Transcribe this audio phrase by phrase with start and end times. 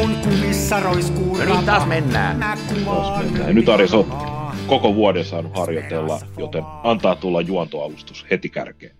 [0.00, 2.38] kun kumissa roiskuu No niin, taas mennään.
[2.38, 3.48] Mä kuvaan mennään.
[3.48, 4.06] Ja nyt Ari, sä oot
[4.66, 8.96] koko vuoden saanut harjoitella, joten antaa tulla juontoalustus heti kärkeen.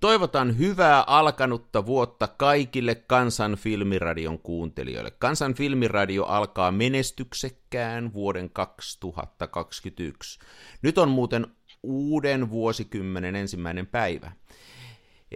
[0.00, 5.10] Toivotan hyvää alkanutta vuotta kaikille Kansan Filmiradion kuuntelijoille.
[5.10, 10.38] Kansan Filmiradio alkaa menestyksekkään vuoden 2021.
[10.82, 11.46] Nyt on muuten
[11.82, 14.32] uuden vuosikymmenen ensimmäinen päivä.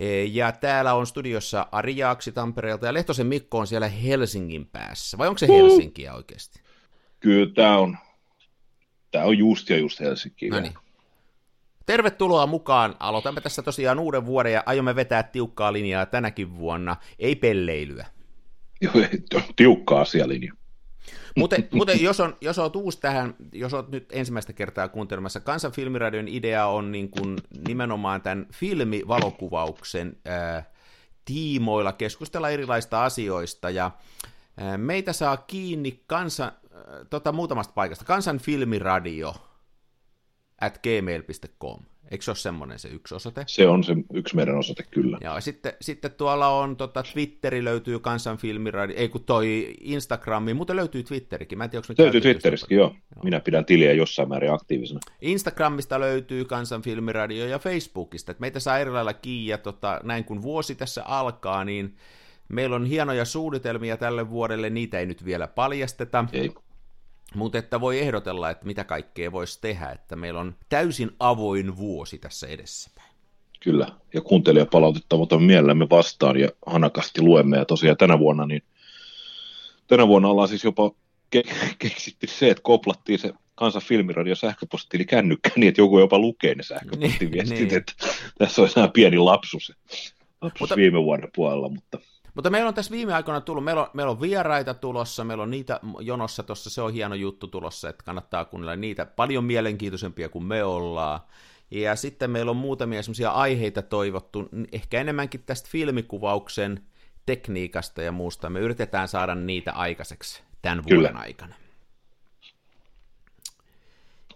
[0.00, 5.18] E, Ja täällä on studiossa Ari Jaaksi Tampereelta ja Lehtosen Mikko on siellä Helsingin päässä.
[5.18, 6.60] Vai onko se Helsinkiä oikeasti?
[7.20, 7.96] Kyllä tämä on,
[9.10, 10.48] tää on just ja just Helsinki.
[10.48, 10.74] No niin.
[11.87, 12.96] Tervetuloa mukaan.
[13.01, 16.96] Aloitamme tässä tosiaan uuden vuoden ja aiomme vetää tiukkaa linjaa tänäkin vuonna.
[17.18, 18.06] Ei pelleilyä.
[18.80, 18.92] Joo,
[19.56, 20.52] Tiukka asialinja.
[21.37, 25.73] Mutta, mutta jos, on, jos olet uusi tähän, jos olet nyt ensimmäistä kertaa kuuntelemassa, Kansan
[25.73, 27.37] filmiradion idea on niin kuin
[27.68, 30.71] nimenomaan tämän filmivalokuvauksen ää,
[31.24, 33.90] tiimoilla keskustella erilaista asioista, ja
[34.57, 39.35] ää, meitä saa kiinni kansan, ää, tota, muutamasta paikasta, Kansan filmiradio
[40.60, 41.80] at gmail.com.
[42.10, 43.45] Eikö se ole semmoinen se yksi osoite?
[43.46, 45.18] Se on se yksi meidän osoite kyllä.
[45.21, 48.38] Joo, sitten, sitten tuolla on tota, Twitteri löytyy Kansan
[48.96, 51.59] ei kun toi Instagrami, mutta löytyy Twitterikin.
[51.59, 52.95] Mä en tiedä, onko Löytyy Twitteristäkin, joo.
[53.24, 55.01] Minä pidän tiliä jossain määrin aktiivisena.
[55.21, 58.32] Instagramista löytyy Kansan filmiradio ja Facebookista.
[58.32, 61.96] Et meitä saa eri lailla kiinni ja tota, näin kun vuosi tässä alkaa, niin
[62.48, 66.25] meillä on hienoja suunnitelmia tälle vuodelle, niitä ei nyt vielä paljasteta.
[66.32, 66.50] Ei.
[67.34, 72.19] Mutta että voi ehdotella, että mitä kaikkea voisi tehdä, että meillä on täysin avoin vuosi
[72.19, 73.10] tässä edessäpäin.
[73.60, 77.56] Kyllä, ja kuuntelijapalautetta otamme mielellämme vastaan ja hanakasti luemme.
[77.56, 78.62] Ja tosiaan tänä vuonna, niin
[79.87, 80.91] tänä vuonna ollaan siis jopa
[81.37, 86.54] ke- keksitty se, että koplattiin se Kansan filmiradio sähköpostitili kännykkään niin, että joku jopa lukee
[86.54, 87.78] ne sähköpostiviestit, Niin, niin.
[87.78, 87.93] että
[88.38, 91.98] tässä olisi nämä pieni lapsus, lapsus Mutta- mutta, viime vuoden puolella, mutta
[92.36, 95.50] Mutta meillä on tässä viime aikoina tullut, meillä on, meillä on vieraita tulossa, meillä on
[95.50, 100.44] niitä jonossa tuossa, se on hieno juttu tulossa, että kannattaa kuunnella niitä, paljon mielenkiintoisempia kuin
[100.44, 101.20] me ollaan.
[101.70, 106.86] Ja sitten meillä on muutamia semmoisia aiheita toivottu, ehkä enemmänkin tästä filmikuvauksen
[107.26, 108.50] tekniikasta ja muusta.
[108.50, 111.00] Me yritetään saada niitä aikaiseksi tämän Kyllä.
[111.00, 111.54] vuoden aikana.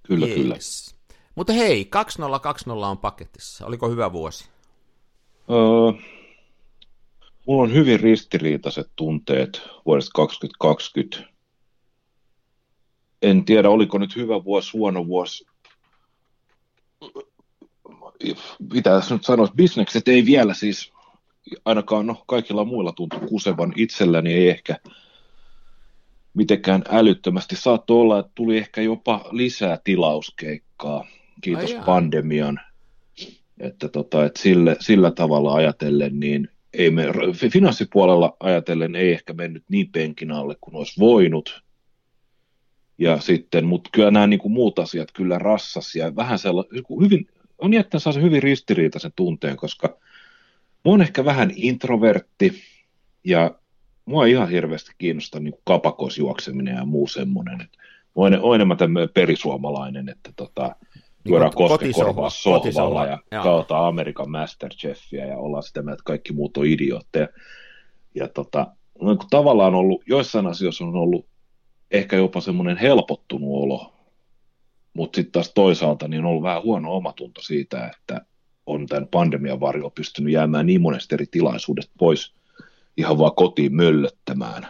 [0.03, 0.55] kyllä, kyllä.
[0.55, 0.97] Jees.
[1.35, 3.67] Mutta hei, 2020 on paketissa.
[3.67, 4.49] Oliko hyvä vuosi?
[5.51, 6.20] Öö,
[7.47, 11.31] mulla on hyvin ristiriitaiset tunteet vuodesta 2020.
[13.23, 15.47] En tiedä, oliko nyt hyvä vuosi, huono vuosi.
[18.73, 20.93] Mitä nyt sanoisi, bisnekset ei vielä siis,
[21.65, 24.77] ainakaan no, kaikilla muilla tuntuu kusevan itselläni ei ehkä
[26.35, 27.57] mitenkään älyttömästi.
[27.57, 31.07] Saattoi olla, että tuli ehkä jopa lisää tilauskeikkaa,
[31.41, 32.61] kiitos Ai pandemian.
[33.61, 37.05] Että, tota, että sille, sillä tavalla ajatellen, niin ei me,
[37.53, 41.63] finanssipuolella ajatellen ei ehkä mennyt niin penkin alle kuin olisi voinut.
[42.99, 47.29] Ja sitten, mutta kyllä nämä niin kuin muut asiat kyllä rassas ja vähän sellainen, hyvin,
[47.59, 52.63] on jättänyt sellaisen hyvin ristiriitaisen tunteen, koska mä oon ehkä vähän introvertti
[53.25, 53.55] ja
[54.05, 57.69] mua ihan hirveästi kiinnosta niin kapakoisjuokseminen ja muu semmoinen.
[58.15, 60.77] Oon, oon enemmän tämmöinen perisuomalainen, että tota,
[61.25, 63.43] Niin kot- koskenkorvaa kotisohva- sohvalla ja joo.
[63.43, 67.29] katsotaan Amerikan Masterchefia ja ollaan sitä mieltä, että kaikki muut on idiootteja.
[68.15, 68.67] Ja tota,
[69.01, 71.27] no, kun tavallaan ollut, joissain asioissa on ollut
[71.91, 73.93] ehkä jopa semmoinen helpottunut olo,
[74.95, 78.21] mutta sitten taas toisaalta niin on ollut vähän huono omatunto siitä, että
[78.67, 82.35] on tämän pandemian varjolla pystynyt jäämään niin monesta eri tilaisuudesta pois
[82.97, 84.67] ihan vaan kotiin möllöttämään.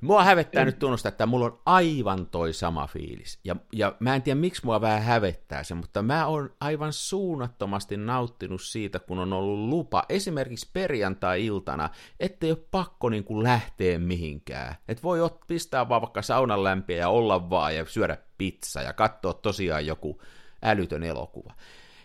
[0.00, 3.38] Mua hävettää nyt tunnustaa, että mulla on aivan toi sama fiilis.
[3.44, 7.96] Ja, ja mä en tiedä, miksi mua vähän hävettää se, mutta mä oon aivan suunnattomasti
[7.96, 14.74] nauttinut siitä, kun on ollut lupa esimerkiksi perjantai-iltana, ettei ole pakko niin kuin lähteä mihinkään.
[14.88, 18.92] Että voi ot- pistää vaan vaikka saunan lämpiä ja olla vaan ja syödä pizza ja
[18.92, 20.22] katsoa tosiaan joku
[20.62, 21.54] älytön elokuva.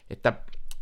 [0.10, 0.34] Että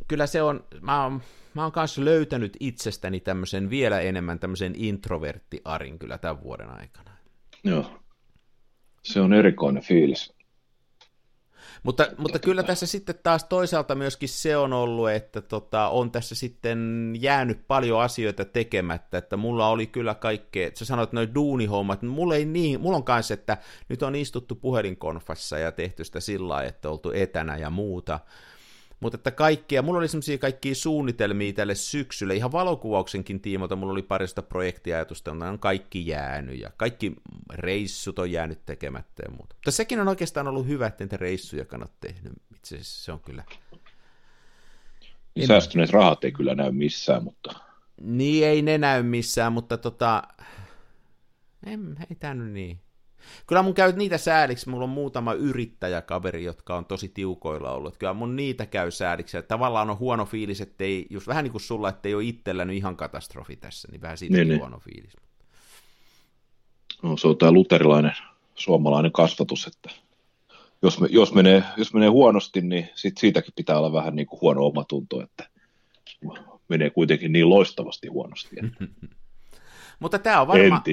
[0.07, 1.21] kyllä se on, mä oon,
[1.53, 7.11] mä oon kanssa löytänyt itsestäni tämmöisen vielä enemmän tämmöisen introverttiarin kyllä tämän vuoden aikana.
[7.63, 7.99] Joo.
[9.03, 10.33] Se on erikoinen fiilis.
[11.83, 16.35] Mutta, mutta kyllä tässä sitten taas toisaalta myöskin se on ollut, että tota, on tässä
[16.35, 22.01] sitten jäänyt paljon asioita tekemättä, että mulla oli kyllä kaikkea, että sä sanoit noin duunihommat,
[22.01, 23.57] niin mulla ei niin, mulla on kanssa, että
[23.89, 28.19] nyt on istuttu puhelinkonfassa ja tehty sitä sillä lailla, että oltu etänä ja muuta,
[29.01, 34.01] mutta että kaikkia, mulla oli semmoisia kaikkia suunnitelmia tälle syksylle, ihan valokuvauksenkin tiimoilta mulla oli
[34.01, 37.13] parista projektiajatusta, ne on kaikki jäänyt ja kaikki
[37.53, 39.55] reissut on jäänyt tekemättä ja muuta.
[39.55, 42.33] Mutta sekin on oikeastaan ollut hyvä, että niitä reissuja ole tehnyt.
[42.55, 43.43] Itse asiassa se on kyllä.
[45.47, 47.53] Säästyneet rahat ei kyllä näy missään, mutta
[48.01, 50.23] Niin ei ne näy missään, mutta tota,
[51.65, 52.79] En, ei tää nyt niin.
[53.47, 57.97] Kyllä mun käy niitä sääliksi, mulla on muutama yrittäjäkaveri, jotka on tosi tiukoilla ollut.
[57.97, 59.37] Kyllä mun niitä käy sääliksi.
[59.37, 62.65] Että tavallaan on huono fiilis, ei, just vähän niin kuin sulla, että ei ole itsellä
[62.65, 64.93] nyt ihan katastrofi tässä, niin vähän siitä niin, huono niin.
[64.93, 65.13] fiilis.
[67.03, 68.13] No, se on tämä luterilainen
[68.55, 69.89] suomalainen kasvatus, että
[70.81, 74.41] jos, me, jos, menee, jos menee huonosti, niin sit siitäkin pitää olla vähän niin kuin
[74.41, 75.49] huono omatunto, että
[76.67, 78.55] menee kuitenkin niin loistavasti huonosti.
[78.63, 78.85] Että...
[79.99, 80.83] Mutta tämä on varmaan...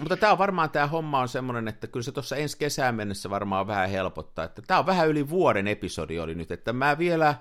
[0.00, 3.30] Mutta tämä on varmaan tämä homma on semmoinen, että kyllä se tuossa ensi kesään mennessä
[3.30, 4.44] varmaan vähän helpottaa.
[4.44, 7.34] Että tämä on vähän yli vuoden episodi oli nyt, että mä vielä,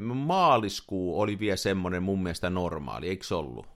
[0.00, 3.66] maaliskuu oli vielä semmoinen mun mielestä normaali, eikö se ollut?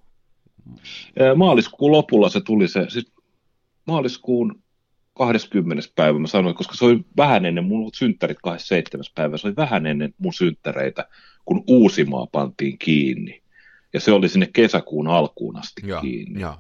[1.37, 3.13] Maaliskuun lopulla se tuli se, siis
[3.87, 4.63] maaliskuun
[5.15, 5.89] 20.
[5.95, 9.05] päivä mä sanoin, koska se oli vähän ennen mun synttärit 27.
[9.15, 11.09] päivä, se oli vähän ennen mun synttäreitä,
[11.45, 13.43] kun Uusimaa pantiin kiinni.
[13.93, 16.41] Ja se oli sinne kesäkuun alkuun asti ja, kiinni.
[16.41, 16.59] Ja.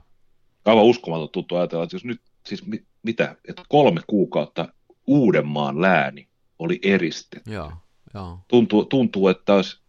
[0.64, 4.68] Aivan uskomaton tuttu ajatella, että jos nyt, siis mit, mitä, että kolme kuukautta
[5.06, 6.28] Uudenmaan lääni
[6.58, 7.50] oli eristetty.
[7.50, 7.70] Ja,
[8.14, 8.38] ja.
[8.48, 9.84] Tuntuu, tuntuu, että olisi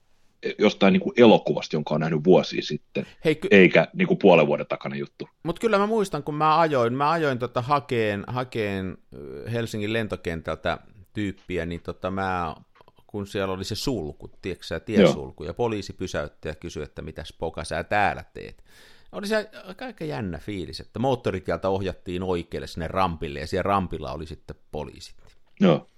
[0.60, 4.48] jostain niin kuin elokuvasta, jonka on nähnyt vuosia sitten, Hei, ky- eikä niin kuin puolen
[4.48, 5.30] vuoden takana juttu.
[5.44, 8.98] Mutta kyllä mä muistan, kun mä ajoin, mä ajoin tota hakeen, hakeen
[9.51, 10.77] Helsingin lentokentältä
[11.13, 12.56] tyyppiä, niin tota mä,
[13.07, 15.50] kun siellä oli se sulku, tiedätkö sä, tiesulku, Joo.
[15.50, 18.63] ja poliisi pysäytti ja kysyi, että mitäs poka sä täällä teet.
[19.11, 19.49] Oli se
[19.79, 25.15] aika jännä fiilis, että moottoritieltä ohjattiin oikealle sinne rampille, ja siellä rampilla oli sitten poliisit.
[25.59, 25.89] Joo.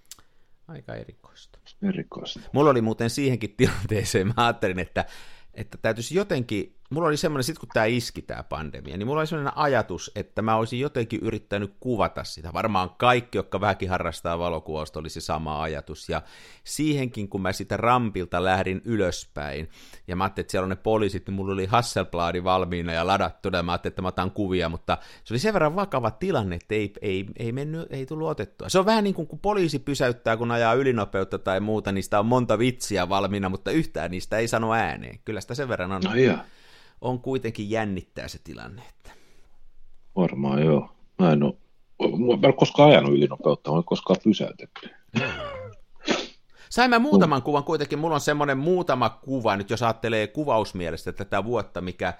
[0.68, 1.60] Aika erikoista.
[1.82, 2.40] Erikoista.
[2.52, 5.06] Mulla oli muuten siihenkin tilanteeseen, mä ajattelin, että,
[5.54, 9.28] että täytyisi jotenkin mulla oli semmoinen, sit kun tämä iski tämä pandemia, niin mulla oli
[9.28, 12.54] semmoinen ajatus, että mä olisin jotenkin yrittänyt kuvata sitä.
[12.54, 16.10] Varmaan kaikki, jotka vähänkin harrastaa valokuvausta, oli se sama ajatus.
[16.10, 16.22] Ja
[16.64, 19.70] siihenkin, kun mä sitä rampilta lähdin ylöspäin,
[20.08, 23.58] ja mä ajattelin, että siellä on ne poliisit, niin mulla oli Hasselbladi valmiina ja ladattuna,
[23.58, 26.76] ja mä ajattelin, että mä otan kuvia, mutta se oli sen verran vakava tilanne, että
[26.76, 28.70] ei, ei, ei, mennyt, ei tullut otettua.
[28.70, 32.26] Se on vähän niin kuin kun poliisi pysäyttää, kun ajaa ylinopeutta tai muuta, sitä on
[32.26, 35.20] monta vitsiä valmiina, mutta yhtään niistä ei sano ääneen.
[35.26, 36.02] Kyllä sitä sen verran on.
[36.02, 36.46] No yeah
[37.02, 38.82] on kuitenkin jännittää se tilanne.
[38.90, 39.12] Että...
[40.16, 40.90] Varmaan joo.
[41.20, 41.54] Mä en ole,
[42.42, 44.90] mä en koskaan ajanut ylinopeutta, mä en koskaan pysäytetty.
[46.70, 51.44] Sain mä muutaman kuvan kuitenkin, mulla on semmoinen muutama kuva, nyt jos ajattelee kuvausmielestä tätä
[51.44, 52.14] vuotta, mikä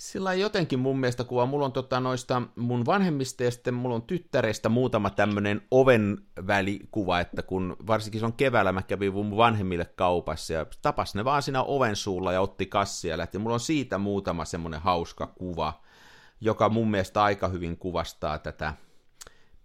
[0.00, 4.02] sillä jotenkin mun mielestä kuva, mulla on tota noista mun vanhemmista ja sitten mulla on
[4.02, 9.84] tyttäreistä muutama tämmöinen oven välikuva, että kun varsinkin se on keväällä mä kävin mun vanhemmille
[9.84, 13.38] kaupassa ja tapas ne vaan siinä oven suulla ja otti kassia ja lähti.
[13.38, 15.82] Mulla on siitä muutama semmoinen hauska kuva,
[16.40, 18.74] joka mun mielestä aika hyvin kuvastaa tätä,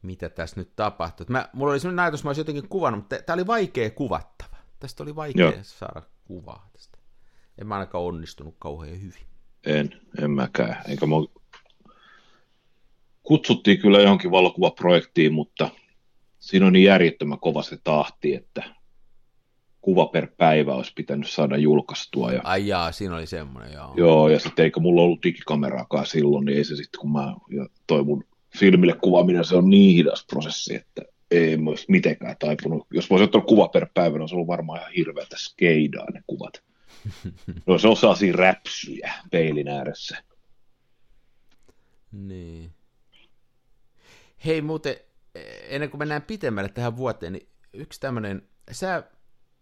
[0.01, 1.25] mitä tässä nyt tapahtuu.
[1.29, 4.57] Mä, mulla oli semmoinen ajatus, mä olisin jotenkin kuvannut, mutta tämä oli vaikea kuvattava.
[4.79, 5.59] Tästä oli vaikea Joo.
[5.61, 6.97] saada kuvaa tästä.
[7.57, 9.24] En mä ainakaan onnistunut kauhean hyvin.
[9.65, 10.81] En, en mäkään.
[10.87, 11.15] Enkä mä...
[13.23, 15.69] Kutsuttiin kyllä johonkin valokuvaprojektiin, mutta
[16.39, 18.63] siinä on niin järjettömän kova se tahti, että
[19.81, 22.31] kuva per päivä olisi pitänyt saada julkaistua.
[22.31, 22.41] Ja...
[22.43, 23.93] Ai jaa, siinä oli semmoinen, joo.
[23.97, 27.67] Joo, ja sitten eikä mulla ollut digikameraakaan silloin, niin ei se sitten, kun mä, ja
[27.87, 28.23] toi mun
[28.59, 31.01] filmille kuvaaminen, se on niin hidas prosessi, että
[31.31, 32.87] ei mä olisi mitenkään taipunut.
[32.93, 36.63] Jos voisi ottaa kuva per päivä, niin olisi ollut varmaan ihan hirveätä skeidaa ne kuvat.
[37.67, 40.23] No se osaa siinä räpsyjä peilin ääressä.
[42.11, 42.73] Niin.
[44.45, 44.95] Hei muuten,
[45.67, 49.03] ennen kuin mennään pitemmälle tähän vuoteen, niin yksi tämmöinen, sä,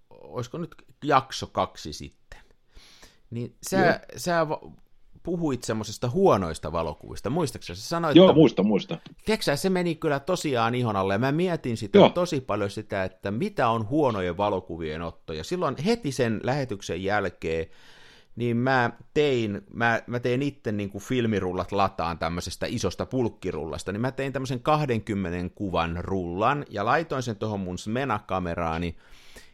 [0.09, 2.39] olisiko nyt jakso kaksi sitten,
[3.29, 4.47] niin sä, sä
[5.23, 7.77] puhuit semmoisesta huonoista valokuvista, muistaakseni?
[7.77, 8.97] Sä sanoit, Joo, että, muista, muista.
[9.25, 12.09] Tiedätkö, se meni kyllä tosiaan ihon alle, mä mietin sitä Joo.
[12.09, 17.65] tosi paljon sitä, että mitä on huonojen valokuvien otto, ja silloin heti sen lähetyksen jälkeen,
[18.35, 24.01] niin mä tein, mä, mä tein itse niin kuin filmirullat lataan tämmöisestä isosta pulkkirullasta, niin
[24.01, 28.97] mä tein tämmöisen 20 kuvan rullan, ja laitoin sen tuohon mun Smena-kameraani,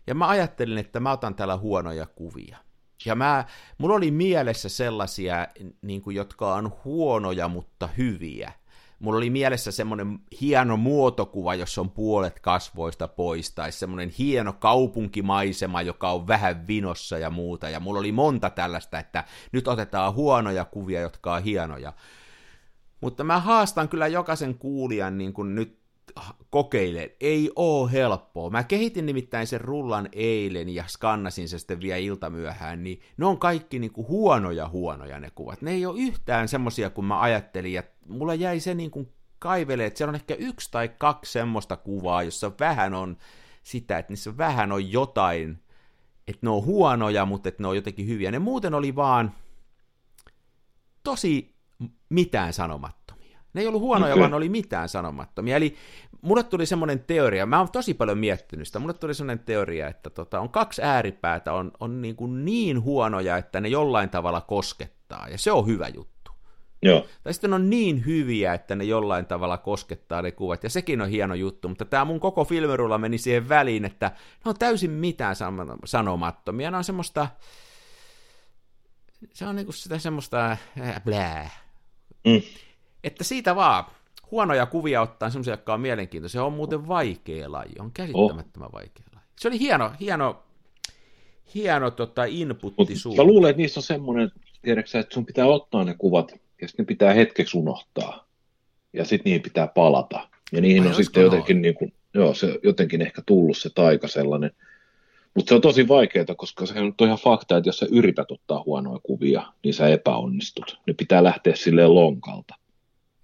[0.08, 2.58] ja mä ajattelin, että mä otan täällä huonoja kuvia.
[3.06, 3.46] Ja mä,
[3.78, 5.48] mulla oli mielessä sellaisia,
[5.82, 8.52] niin kuin, jotka on huonoja, mutta hyviä.
[9.00, 15.82] Mulla oli mielessä semmoinen hieno muotokuva, jossa on puolet kasvoista pois, tai semmoinen hieno kaupunkimaisema,
[15.82, 17.70] joka on vähän vinossa ja muuta.
[17.70, 21.94] Ja mulla oli monta tällaista, että nyt otetaan huonoja kuvia, jotka on hienoja.
[23.02, 25.79] Mutta mä haastan kyllä jokaisen kuulijan niin kuin nyt
[26.50, 27.16] kokeile.
[27.20, 28.50] Ei oo helppoa.
[28.50, 33.38] Mä kehitin nimittäin sen rullan eilen ja skannasin se sitten vielä iltamyöhään, niin ne on
[33.40, 35.62] kaikki niinku huonoja huonoja ne kuvat.
[35.62, 39.98] Ne ei ole yhtään semmosia kuin mä ajattelin, ja mulla jäi se niinku kaivele, että
[39.98, 43.18] siellä on ehkä yksi tai kaksi semmoista kuvaa, jossa vähän on
[43.64, 45.60] sitä, että niissä vähän on jotain,
[46.28, 48.32] että ne on huonoja, mutta että ne on jotenkin hyviä.
[48.32, 49.32] Ne muuten oli vaan
[51.04, 51.56] tosi
[52.10, 53.14] mitään sanomatta
[53.54, 54.20] Ne ei ollut huonoja, okay.
[54.20, 55.56] vaan ne oli mitään sanomattomia.
[55.56, 55.76] Eli
[56.22, 60.10] mulle tuli semmoinen teoria, mä oon tosi paljon miettinyt sitä, mulle tuli semmoinen teoria, että
[60.10, 65.28] tota, on kaksi ääripäätä, on, on niin, kuin niin huonoja, että ne jollain tavalla koskettaa,
[65.28, 66.32] ja se on hyvä juttu.
[66.82, 67.06] Joo.
[67.24, 71.10] Tai sitten on niin hyviä, että ne jollain tavalla koskettaa ne kuvat, ja sekin on
[71.10, 74.12] hieno juttu, mutta tämä mun koko filmirulla meni siihen väliin, että
[74.46, 75.36] ne on täysin mitään
[75.86, 77.28] sanomattomia, ne on semmoista,
[79.34, 81.50] se on niinku sitä semmoista, äh, blää.
[82.26, 82.42] Mm.
[83.04, 83.86] Että siitä vaan,
[84.32, 88.74] huonoja kuvia ottaa semmoisia, jotka on mielenkiintoisia, on muuten vaikea laji, on käsittämättömän oh.
[88.74, 89.26] vaikea laji.
[89.40, 90.44] Se oli hieno, hieno,
[91.56, 94.32] hieno tota, inputti Mä luulen, että niissä on semmoinen,
[94.62, 96.32] tiedätkö että sun pitää ottaa ne kuvat
[96.62, 98.28] ja sitten ne pitää hetkeksi unohtaa.
[98.94, 100.30] Ja sitten niihin pitää palata.
[100.52, 104.08] Ja niihin Ai on sitten jotenkin, niin kuin, joo, se, jotenkin ehkä tullut se taika
[104.08, 104.52] sellainen.
[105.36, 108.64] Mutta se on tosi vaikeaa, koska se on ihan fakta, että jos sä yrität ottaa
[108.66, 110.80] huonoja kuvia, niin sä epäonnistut.
[110.88, 112.56] Ne pitää lähteä silleen lonkalta.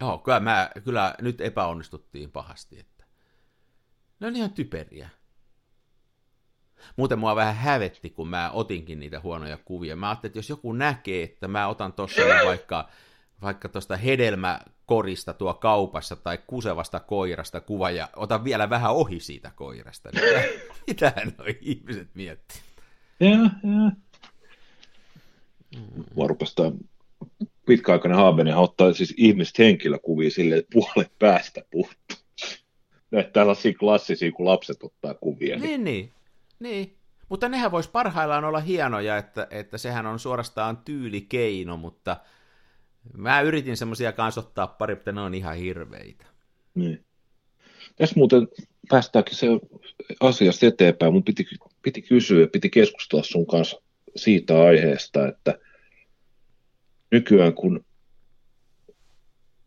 [0.02, 2.80] Joo, kyllä, mä, kyllä nyt epäonnistuttiin pahasti.
[2.80, 3.04] Että...
[4.20, 5.10] Ne on ihan typeriä.
[6.98, 9.96] Muuten mua vähän hävetti, kun mä otinkin niitä huonoja kuvia.
[9.96, 12.90] Mä ajattelin, että jos joku näkee, että mä otan tuossa vaikka
[13.42, 19.52] vaikka tuosta hedelmäkorista tuo kaupassa tai kusevasta koirasta kuva ja otan vielä vähän ohi siitä
[19.56, 20.10] koirasta.
[20.14, 22.62] Niin mitä nuo ihmiset miettii?
[23.20, 23.92] Joo, joo.
[26.16, 26.56] Mua rupesi
[27.66, 32.18] pitkäaikainen haaveinen ottaa siis ihmiset henkilökuvia silleen, että puolet päästä puuttuu.
[33.12, 35.60] Näitä tällaisia klassisia, kun lapset ottaa kuvia.
[35.60, 35.84] Niin, niin.
[35.84, 36.12] niin.
[36.60, 36.96] niin.
[37.30, 42.18] Mutta nehän voisi parhaillaan olla hienoja, että, että sehän on suorastaan tyylikeino, mutta–
[43.14, 46.26] Mä yritin semmoisia kanssa ottaa pari, mutta ne on ihan hirveitä.
[46.76, 47.06] Niin.
[47.96, 48.48] Tässä muuten
[48.90, 49.48] päästäänkin se
[50.20, 51.14] asiasta eteenpäin.
[51.14, 51.46] Mun piti,
[51.82, 53.82] piti kysyä ja piti keskustella sun kanssa
[54.16, 55.60] siitä aiheesta, että
[57.12, 57.86] nykyään kun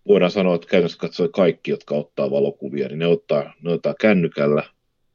[0.08, 4.62] voidaan sanoa, että käytännössä katsoi kaikki, jotka ottaa valokuvia, niin ne ottaa, ne ottaa kännykällä.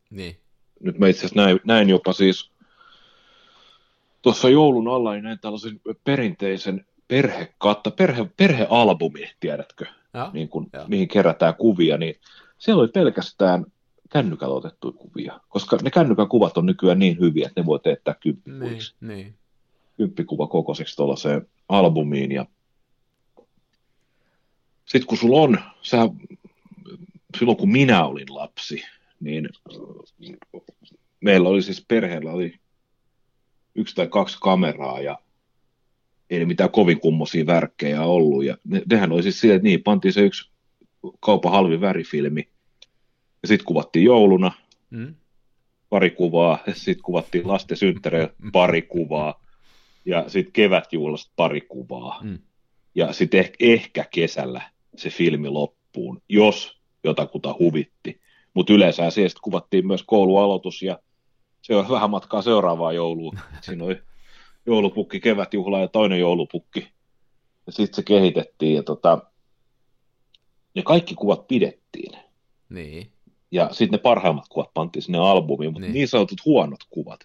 [0.09, 0.37] Niin.
[0.79, 2.51] Nyt mä itse asiassa näin, näin jopa siis
[4.21, 10.85] tuossa joulun alla, niin näin tällaisen perinteisen perhekatta, perhe, perhealbumi, tiedätkö, ja, niin kun, ja.
[10.87, 12.15] mihin kerätään kuvia, niin
[12.57, 13.65] siellä oli pelkästään
[14.09, 18.13] kännykällä otettuja kuvia, koska ne kännykän kuvat on nykyään niin hyviä, että ne voi teettää
[18.13, 18.95] kymppikuviksi.
[19.01, 19.35] Niin, niin.
[19.97, 22.31] Kymppikuva kokoiseksi tuollaiseen albumiin.
[22.31, 22.45] Ja...
[24.85, 26.09] Sitten kun sulla on, sä,
[27.39, 28.83] silloin kun minä olin lapsi,
[29.19, 29.50] niin
[31.21, 32.59] meillä oli siis perheellä oli
[33.75, 35.19] yksi tai kaksi kameraa ja
[36.29, 38.45] ei mitään kovin kummosia värkkejä ollut.
[38.45, 40.50] Ja ne, nehän oli siis silleen, että niin, pantiin se yksi
[41.19, 42.50] kaupan halvi värifilmi,
[43.41, 44.51] ja sitten kuvattiin jouluna,
[44.89, 45.15] mm.
[45.89, 49.42] pari kuvaa, ja sitten kuvattiin lasten synttäreillä pari kuvaa,
[50.05, 52.19] ja sitten kevätjuhlasta pari kuvaa.
[52.24, 52.39] Mm.
[52.95, 54.62] Ja sitten ehkä, ehkä kesällä
[54.95, 58.22] se filmi loppuun, jos jotakuta huvitti.
[58.53, 61.00] Mutta yleensä siellä kuvattiin myös koulualoitus, ja
[61.62, 63.31] se on vähän matkaa seuraavaa joulua.
[63.62, 64.01] Siinä oli
[64.65, 66.88] joulupukki, kevätjuhla ja toinen joulupukki.
[67.65, 69.22] Ja sitten se kehitettiin ja tota,
[70.75, 72.19] ne kaikki kuvat pidettiin.
[72.69, 73.12] Niin.
[73.51, 75.93] Ja sitten ne parhaimmat kuvat pantiin sinne albumiin, mutta niin.
[75.93, 77.19] niin sanotut huonot kuvat,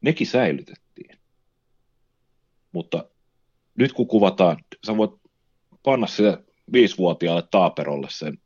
[0.00, 1.18] nekin säilytettiin.
[2.72, 3.04] Mutta
[3.74, 5.10] nyt kun kuvataan, sä voit
[5.82, 8.38] panna sille viisivuotiaalle taaperolle sen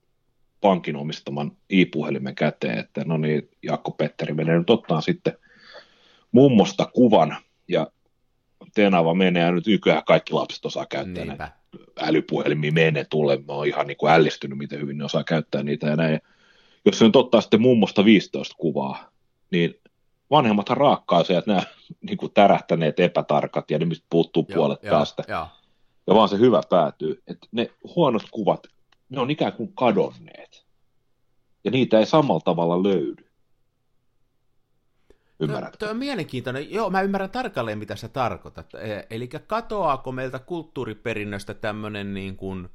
[0.61, 5.39] pankin omistaman i-puhelimen käteen, että no niin, Jaakko Petteri menee nyt ottaa sitten
[6.33, 7.37] mummosta kuvan,
[7.69, 7.87] ja
[8.75, 11.45] Tenava menee ja nyt nykyään kaikki lapset osaa käyttää Niinpä.
[11.45, 11.57] näitä
[12.01, 13.37] älypuhelimia menee tulle.
[13.37, 16.21] Mä oon ihan niin kuin ällistynyt, miten hyvin ne osaa käyttää niitä ja näin.
[16.85, 19.11] Jos se nyt ottaa sitten mummosta 15 kuvaa,
[19.51, 19.75] niin
[20.31, 21.63] vanhemmathan raakkaa se, että nämä
[22.01, 25.23] niin kuin tärähtäneet epätarkat ja ne mistä puuttuu joo, puolet joo, päästä.
[25.29, 25.47] Joo.
[26.07, 27.23] Ja vaan se hyvä päätyy.
[27.27, 28.67] Että ne huonot kuvat,
[29.09, 30.67] ne on ikään kuin kadonneet.
[31.65, 33.27] Ja niitä ei samalla tavalla löydy.
[35.41, 35.77] Ymmärrätkö?
[35.79, 36.71] Tuo on mielenkiintoinen.
[36.71, 38.75] Joo, mä ymmärrän tarkalleen, mitä sä tarkoitat.
[38.75, 42.69] E, eli katoaako meiltä kulttuuriperinnöstä tämmöinen niin kuin,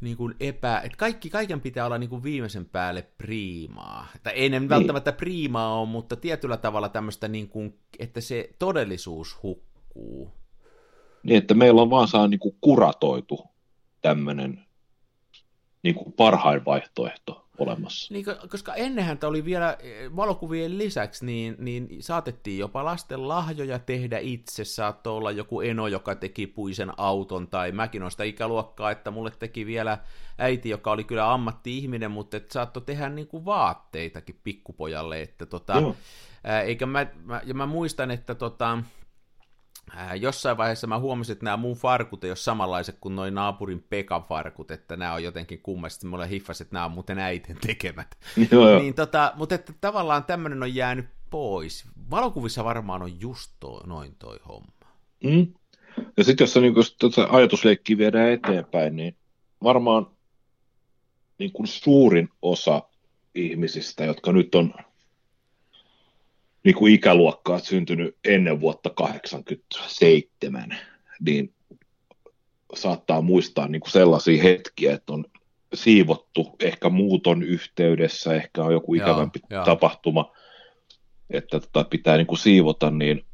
[0.00, 0.80] niin kuin epä...
[0.84, 4.06] Että kaikki, kaiken pitää olla niin kuin viimeisen päälle priimaa.
[4.14, 4.68] Että ei ne niin.
[4.68, 10.32] välttämättä priimaa ole, mutta tietyllä tavalla tämmöistä, niin kuin, että se todellisuus hukkuu.
[11.22, 13.44] Niin, että meillä on vaan saa niin kuin kuratoitu
[14.02, 14.64] tämmöinen
[15.82, 18.14] niin kuin parhain vaihtoehto olemassa.
[18.14, 24.18] Niin, koska ennenhän oli vielä eh, valokuvien lisäksi, niin, niin saatettiin jopa lasten lahjoja tehdä
[24.18, 24.64] itse.
[24.64, 29.30] Saattoi olla joku eno, joka teki puisen auton, tai mäkin olen sitä ikäluokkaa, että mulle
[29.38, 29.98] teki vielä
[30.38, 35.22] äiti, joka oli kyllä ammatti-ihminen, mutta et saattoi tehdä niin kuin vaatteitakin pikkupojalle.
[35.22, 35.82] Että tota,
[36.44, 38.78] ää, eikä mä, mä, ja mä muistan, että tota,
[39.92, 43.84] ää, jossain vaiheessa mä huomasin, että nämä mun farkut ei ole samanlaiset kuin noin naapurin
[43.90, 48.18] Pekan farkut, että nämä on jotenkin kummasti, mulle hiffasi, että nämä on muuten äiten tekemät.
[48.50, 48.78] Joo.
[48.78, 51.84] Niin tota, mutta että tavallaan tämmöinen on jäänyt pois.
[52.10, 54.72] Valokuvissa varmaan on just toi, noin toi homma.
[55.24, 55.46] Mm.
[56.16, 59.16] Ja sitten jos se niin tota ajatusleikkiä viedään eteenpäin, niin
[59.62, 60.06] varmaan
[61.38, 62.82] niin kuin suurin osa
[63.34, 64.74] ihmisistä, jotka nyt on
[66.64, 70.76] niin kuin ikäluokkaa syntynyt ennen vuotta 87,
[71.20, 71.54] niin
[72.74, 75.24] saattaa muistaa niin kuin sellaisia hetkiä, että on
[75.74, 79.64] siivottu ehkä muuton yhteydessä, ehkä on joku ikävämpi joo.
[79.64, 80.32] tapahtuma,
[81.30, 83.24] että tota pitää niin kuin siivota, niin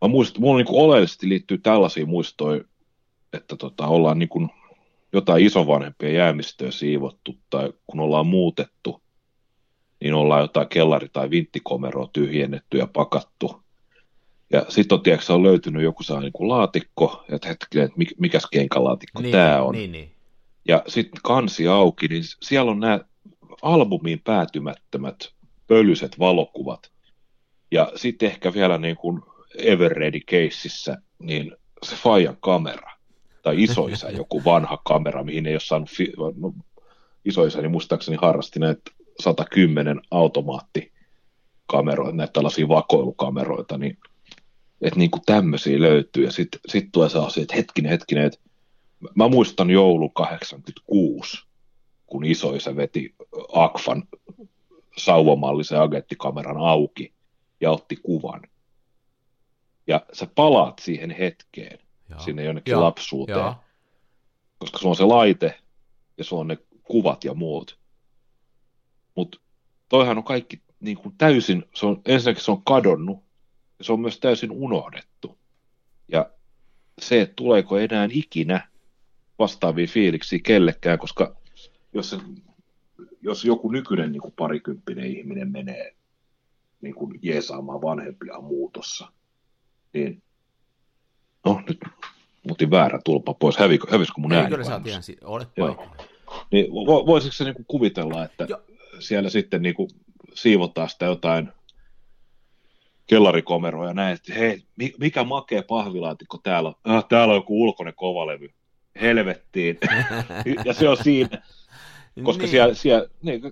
[0.00, 2.64] mä muistan, mulla niin kuin oleellisesti liittyy tällaisia muistoja,
[3.32, 4.48] että tota, ollaan niin kuin
[5.12, 9.02] jotain isovanhempien jäämistöä siivottu tai kun ollaan muutettu,
[10.02, 13.62] niin ollaan jotain kellari- tai vinttikomeroa tyhjennetty ja pakattu.
[14.52, 18.16] Ja sitten on, tiedätkö, on löytynyt joku saa niin kuin laatikko, ja hetkinen, että mik-
[18.18, 19.74] mikäs kenkalaatikko niin, tämä on.
[19.74, 20.10] Niin, niin.
[20.68, 23.00] Ja sitten kansi auki, niin siellä on nämä
[23.62, 25.32] albumiin päätymättömät
[25.66, 26.90] pölyset valokuvat.
[27.70, 29.22] Ja sitten ehkä vielä niin kuin
[29.58, 32.90] Everready keississä, niin se Fajan kamera,
[33.42, 36.52] tai isoisä joku vanha kamera, mihin ei ole saanut, fi- no,
[37.24, 38.90] isoisäni muistaakseni harrasti näitä
[39.20, 43.98] 110 automaattikameroita, näitä tällaisia vakoilukameroita, niin
[44.82, 48.38] että niin kuin tämmöisiä löytyy, ja sitten sit tulee sellaisia, että hetkinen, hetkinen, että
[49.14, 51.44] mä muistan joulu 86,
[52.06, 53.14] kun isoisä veti
[53.52, 54.02] Akfan
[54.96, 57.12] sauvamallisen agenttikameran auki
[57.60, 58.42] ja otti kuvan.
[59.86, 61.78] Ja sä palaat siihen hetkeen,
[62.10, 62.20] Joo.
[62.20, 63.54] sinne jonnekin Joo, lapsuuteen, Joo.
[64.58, 65.60] koska sulla on se laite
[66.18, 67.78] ja sulla on ne kuvat ja muut.
[69.14, 69.40] Mutta
[69.88, 73.22] toihan on kaikki niin kuin täysin, se on, ensinnäkin se on kadonnut
[73.78, 75.38] ja se on myös täysin unohdettu.
[76.08, 76.30] Ja
[77.00, 78.68] se, että tuleeko enää ikinä
[79.38, 81.36] vastaavia fiiliksiä kellekään, koska
[81.92, 82.16] jos, se,
[83.22, 85.94] jos joku nykyinen niin kuin parikymppinen ihminen menee
[86.80, 89.12] niin kuin jeesaamaan vanhempiaan muutossa,
[89.92, 90.22] niin
[91.44, 91.78] no nyt
[92.48, 93.56] mutin väärä tulpa pois,
[93.90, 95.86] hävisikö mun Ei, ääni kyllä sä oot ihan si- olet Joo.
[96.50, 98.60] Niin vo- voisiko se niinku kuvitella, että Joo.
[98.98, 99.88] Siellä sitten niinku
[100.34, 101.48] siivotaan sitä jotain
[103.06, 106.74] kellarikomeroa ja näin, että hei, mi- mikä makea pahvilaatikko täällä on?
[106.84, 108.48] Ah, täällä on joku ulkoinen kovalevy.
[109.00, 109.78] Helvettiin.
[110.64, 111.42] ja se on siinä,
[112.22, 112.38] koska Niin.
[112.38, 112.48] niin.
[112.50, 113.42] siellä, siellä niin,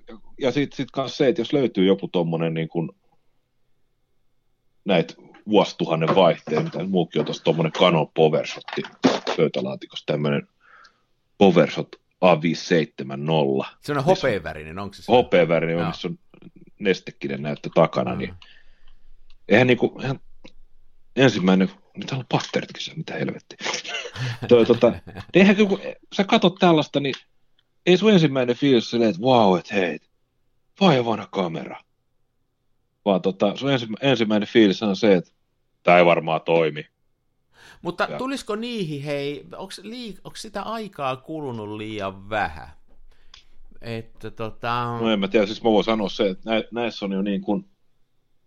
[0.41, 2.89] ja sitten sit kanssa se, että jos löytyy joku tommonen niin kuin,
[4.85, 5.13] näitä
[5.49, 8.81] vuosituhannen vaihteen, mitä muukin on tuossa tommonen Canon Powershotti
[9.37, 10.47] pöytälaatikossa, tämmöinen
[11.37, 15.11] Powershot A570, Sellainen hopeavärinen, onko se se?
[15.11, 15.87] hopeavärinen, Joo.
[15.87, 16.19] missä on
[16.79, 18.17] nestekinen näyttö takana, Mm.
[18.17, 18.33] niin
[19.49, 20.19] eihän niinku, eihän
[21.15, 21.67] ensimmäinen,
[22.07, 23.57] täällä on patteritkin se, mitä helvettiä.
[24.47, 25.01] Toi, tota, niin
[25.33, 25.79] eihän kun
[26.15, 27.15] sä katot tällaista, niin
[27.85, 29.99] ei sun ensimmäinen fiilis silleen, että vau, että hei,
[30.81, 31.79] vai vanha kamera.
[33.05, 35.31] Vaan tota, sun ensimmä, ensimmäinen fiilis on se, että
[35.83, 36.85] tämä ei varmaan toimi.
[37.81, 42.67] Mutta Ja- tulisiko niihin, hei, onko, lii, onko sitä aikaa kulunut liian vähän?
[43.81, 44.97] Että tota...
[45.01, 47.41] No en mä tiedä, siis mä voin sanoa se, että nä, näissä on jo niin
[47.41, 47.65] kuin,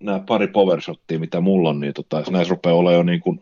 [0.00, 3.40] nämä pari powershottia, mitä mulla on, niin tota, näissä rupeaa olla jo niin kuin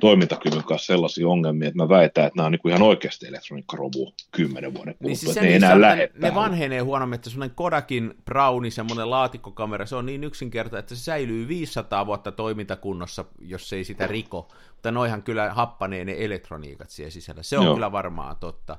[0.00, 4.12] toimintakyvyn kanssa sellaisia ongelmia, että mä väitän, että nämä on niin kuin ihan oikeasti elektroniikkaromu
[4.30, 7.30] kymmenen vuoden kuluttua, Niin siis että se ne ei enää lähde ne vanhenee huonommin, että
[7.30, 13.24] semmoinen Kodakin Browni, semmoinen laatikkokamera, se on niin yksinkertainen, että se säilyy 500 vuotta toimintakunnossa,
[13.40, 14.48] jos ei sitä riko.
[14.72, 17.42] Mutta noihan kyllä happanee ne elektroniikat siellä sisällä.
[17.42, 17.74] Se on Joo.
[17.74, 18.76] kyllä varmaan totta.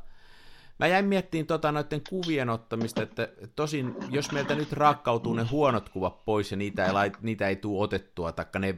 [0.81, 5.89] Mä jäin miettimään tota noiden kuvien ottamista, että tosin jos meiltä nyt rakkautuu ne huonot
[5.89, 8.75] kuvat pois ja niitä ei, lait, niitä ei tule otettua, taikka ne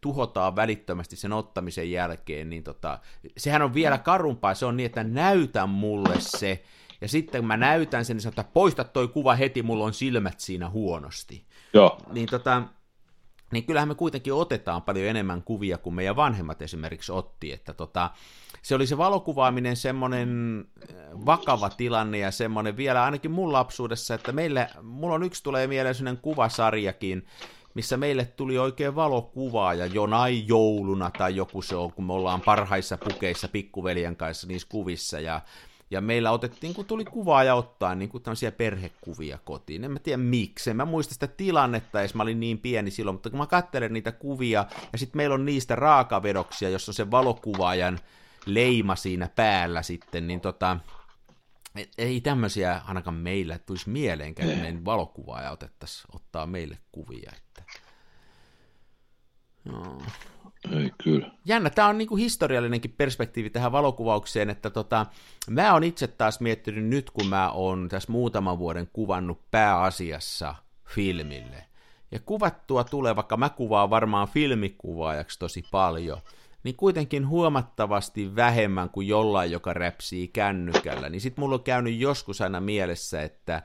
[0.00, 2.98] tuhotaan välittömästi sen ottamisen jälkeen, niin tota,
[3.36, 6.64] sehän on vielä karumpaa, se on niin, että näytä mulle se,
[7.00, 9.94] ja sitten kun mä näytän sen, niin sanon, että poista toi kuva heti, mulla on
[9.94, 11.46] silmät siinä huonosti.
[11.74, 12.62] Joo, Niin tota,
[13.52, 18.10] niin kyllähän me kuitenkin otetaan paljon enemmän kuvia kuin meidän vanhemmat esimerkiksi otti, että tota,
[18.64, 20.96] se oli se valokuvaaminen semmoinen äh,
[21.26, 25.94] vakava tilanne ja semmoinen vielä ainakin mun lapsuudessa, että meille, mulla on yksi tulee mieleen
[25.94, 27.26] sellainen kuvasarjakin,
[27.74, 32.98] missä meille tuli oikein valokuvaaja jonain jouluna tai joku se on, kun me ollaan parhaissa
[32.98, 35.40] pukeissa pikkuveljen kanssa niissä kuvissa ja
[35.90, 39.84] ja meillä otettiin, kun tuli kuvaaja ottaa niin kuin tämmöisiä perhekuvia kotiin.
[39.84, 43.14] En mä tiedä miksi, en mä muista sitä tilannetta edes, mä olin niin pieni silloin,
[43.14, 47.10] mutta kun mä katselen niitä kuvia, ja sitten meillä on niistä raakavedoksia, jossa on se
[47.10, 47.98] valokuvaajan
[48.46, 50.76] leima siinä päällä sitten, niin tota,
[51.98, 57.32] ei tämmöisiä ainakaan meillä tulisi mieleenkään, että meidän valokuvaaja otettaisiin ottaa meille kuvia.
[57.36, 57.62] Että...
[59.64, 59.98] No.
[60.72, 61.30] Ei, kyllä.
[61.44, 65.06] Jännä, tämä on niinku historiallinenkin perspektiivi tähän valokuvaukseen, että tota,
[65.50, 70.54] mä oon itse taas miettinyt nyt, kun mä oon tässä muutaman vuoden kuvannut pääasiassa
[70.84, 71.64] filmille.
[72.10, 76.18] Ja kuvattua tulee, vaikka mä kuvaan varmaan filmikuvaajaksi tosi paljon,
[76.64, 81.08] niin kuitenkin huomattavasti vähemmän kuin jollain, joka räpsii kännykällä.
[81.08, 83.62] Niin sit mulla on käynyt joskus aina mielessä, että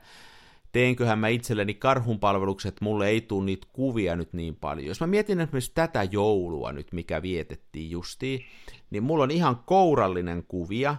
[0.72, 4.86] teenköhän mä itselleni karhunpalvelukset, mulle ei tule niitä kuvia nyt niin paljon.
[4.86, 8.44] Jos mä mietin esimerkiksi tätä joulua nyt, mikä vietettiin justiin,
[8.90, 10.96] niin mulla on ihan kourallinen kuvia.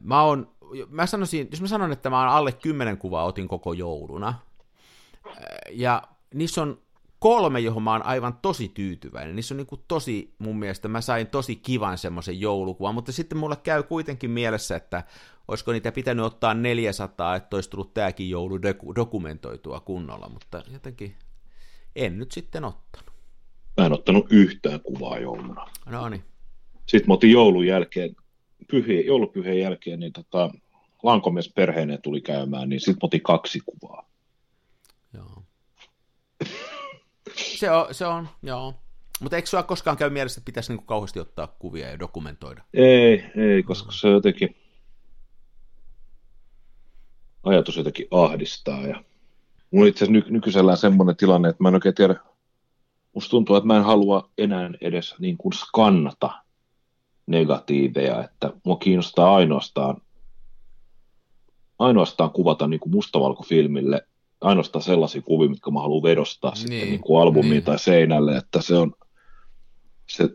[0.00, 0.50] Mä oon,
[0.88, 4.34] mä sanoisin, jos mä sanon, että mä oon alle kymmenen kuvaa otin koko jouluna,
[5.70, 6.02] ja
[6.34, 6.78] niissä on
[7.18, 9.36] kolme, johon mä oon aivan tosi tyytyväinen.
[9.36, 13.38] Niissä on niin kuin tosi, mun mielestä mä sain tosi kivan semmoisen joulukuvan, mutta sitten
[13.38, 15.04] mulle käy kuitenkin mielessä, että
[15.48, 18.62] olisiko niitä pitänyt ottaa 400, että olisi tullut tämäkin joulu
[18.96, 21.14] dokumentoitua kunnolla, mutta jotenkin
[21.96, 23.12] en nyt sitten ottanut.
[23.76, 25.66] Mä en ottanut yhtään kuvaa jouluna.
[25.86, 26.24] No niin.
[26.86, 28.16] Sitten mä otin joulun jälkeen,
[28.70, 30.50] pyhien, joulupyhien jälkeen, niin tota,
[31.02, 34.08] lankomies perheeneen tuli käymään, niin sitten mä otin kaksi kuvaa.
[35.14, 35.42] Joo.
[37.38, 38.74] Se on, se on joo.
[39.20, 42.62] Mutta eikö sulla koskaan käy mielessä, että pitäisi niinku kauheasti ottaa kuvia ja dokumentoida?
[42.74, 44.56] Ei, ei, koska se jotenkin,
[47.42, 48.86] ajatus jotenkin ahdistaa.
[48.86, 49.04] Ja
[49.70, 52.14] mulla itse asiassa ny- nykyisellään semmoinen tilanne, että mä en oikein tiedä,
[53.14, 56.30] musta tuntuu, että mä en halua enää edes niin kuin skannata
[57.26, 60.02] negatiiveja, että mua kiinnostaa ainoastaan,
[61.78, 64.07] ainoastaan kuvata niin kuin mustavalkofilmille
[64.40, 67.64] ainoastaan sellaisia kuvia, mitkä mä haluan vedostaa niin, sitten niin kuin albumiin niin.
[67.64, 68.92] tai seinälle, että se on
[70.06, 70.28] se,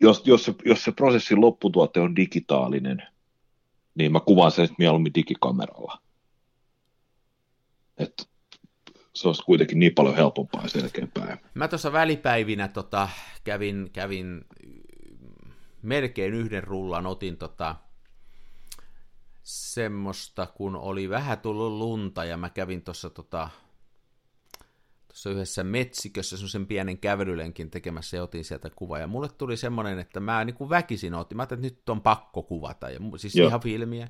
[0.00, 3.02] jos, jos, se, jos se prosessin lopputuote on digitaalinen,
[3.94, 5.98] niin mä kuvaan sen mieluummin digikameralla.
[7.98, 8.30] Et
[9.14, 11.38] se olisi kuitenkin niin paljon helpompaa ja selkeämpää.
[11.54, 13.08] Mä tuossa välipäivinä tota,
[13.44, 14.44] kävin, kävin
[15.82, 17.76] melkein yhden rullan, otin tota,
[19.42, 23.50] semmoista, kun oli vähän tullut lunta ja mä kävin tuossa tota,
[25.08, 28.98] tuossa yhdessä metsikössä semmoisen pienen kävelylenkin tekemässä ja otin sieltä kuva.
[28.98, 31.36] Ja mulle tuli semmoinen, että mä niin kuin väkisin otin.
[31.36, 32.90] Mä ajattelin, että nyt on pakko kuvata.
[32.90, 33.48] Ja, siis Joo.
[33.48, 34.08] ihan filmiä.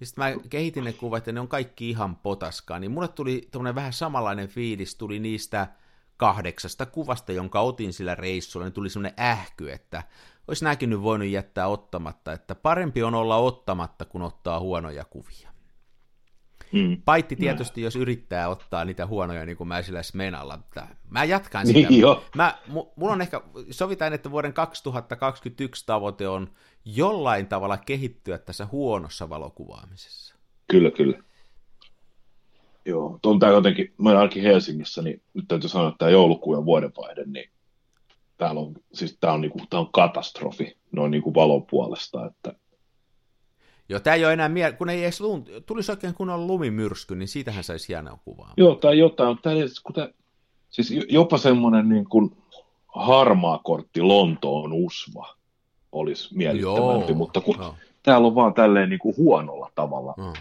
[0.00, 2.78] Ja sitten mä kehitin ne kuvat ja ne on kaikki ihan potaskaa.
[2.78, 5.68] Niin mulle tuli tämmöinen vähän samanlainen fiilis, tuli niistä
[6.16, 10.02] kahdeksasta kuvasta, jonka otin sillä reissulla, niin tuli semmoinen ähky, että
[10.48, 15.56] olisi nämäkin nyt voinut jättää ottamatta, että parempi on olla ottamatta, kun ottaa huonoja kuvia.
[16.72, 17.02] Mm.
[17.04, 20.58] Paitti tietysti, jos yrittää ottaa niitä huonoja, niin kuin mä sillä Smenalla.
[21.10, 21.88] Mä jatkan sitä.
[21.88, 22.04] Niin
[22.34, 22.58] mä,
[22.96, 26.50] mulla on ehkä, sovitaan, että vuoden 2021 tavoite on
[26.84, 30.34] jollain tavalla kehittyä tässä huonossa valokuvaamisessa.
[30.70, 31.18] Kyllä, kyllä.
[32.84, 36.56] Joo, on tämä jotenkin, mä olen ainakin Helsingissä, niin nyt täytyy sanoa, että tämä joulukuun
[36.56, 37.50] ja vuodenvaihde, niin
[38.36, 42.52] täällä on, siis tämä on, niinku, tää on katastrofi noin niinku valon puolesta, että
[43.88, 45.44] Joo, tämä ei ole enää miele- kun ei edes lun...
[45.66, 48.54] tulisi oikein kunnon lumimyrsky, niin siitähän saisi hienoa kuvaa.
[48.56, 50.14] Joo, tai jotain, tämä, kuten,
[50.70, 52.36] siis jopa semmoinen niin kuin
[52.88, 55.36] harmaa kortti Lontoon usva
[55.92, 57.74] olisi miellyttävämpi, mutta kun Joo.
[58.02, 60.32] täällä on vaan tälleen niin kuin huonolla tavalla, Joo.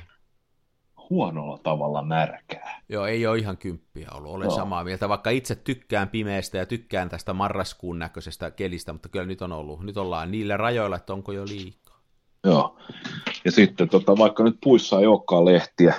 [1.10, 2.82] Huonolla tavalla märkää.
[2.89, 4.56] Joo, ei ole ihan kymppiä ollut, olen Joo.
[4.56, 9.41] samaa mieltä, vaikka itse tykkään pimeästä ja tykkään tästä marraskuun näköisestä kelistä, mutta kyllä nyt
[9.41, 12.00] on ollut, nyt ollaan niillä rajoilla, että onko jo liikaa.
[12.44, 12.78] Joo,
[13.46, 15.96] ja sitten tota, vaikka nyt puissa ei olekaan lehtiä,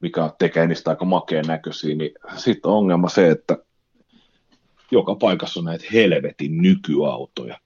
[0.00, 3.58] mikä tekee niistä aika makeen näköisiä, niin sitten on ongelma se, että
[4.90, 7.58] joka paikassa on näitä helvetin nykyautoja.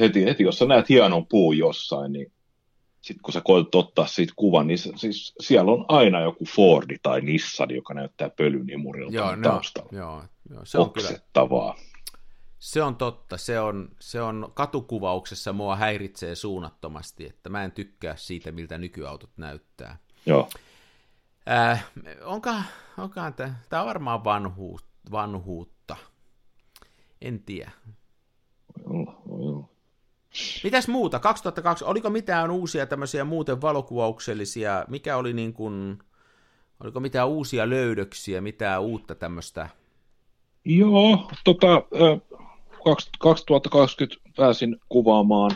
[0.00, 2.32] Heti, heti jos sä näet hienon puun jossain, niin
[3.06, 6.96] sitten kun sä koetat ottaa siitä kuvan, niin se, siis siellä on aina joku Fordi
[7.02, 9.88] tai Nissan, joka näyttää pölynimurilta joo, taustalla.
[9.92, 11.08] Joo, joo, se on kyllä,
[12.58, 18.16] se on totta, se on, se on katukuvauksessa mua häiritsee suunnattomasti, että mä en tykkää
[18.16, 19.98] siitä, miltä nykyautot näyttää.
[20.26, 20.48] Joo.
[21.50, 21.86] Äh,
[22.24, 22.64] onkaan,
[22.98, 23.34] onkaan
[23.68, 25.96] tämä on varmaan vanhuut, vanhuutta.
[27.20, 27.70] En tiedä.
[28.84, 29.75] Joo, joo.
[30.64, 31.18] Mitäs muuta?
[31.18, 35.98] 2002, oliko mitään uusia tämmöisiä muuten valokuvauksellisia, mikä oli niin kuin,
[36.80, 39.68] oliko mitään uusia löydöksiä, mitään uutta tämmöistä?
[40.64, 41.82] Joo, tota,
[43.18, 45.50] 2020 pääsin kuvaamaan,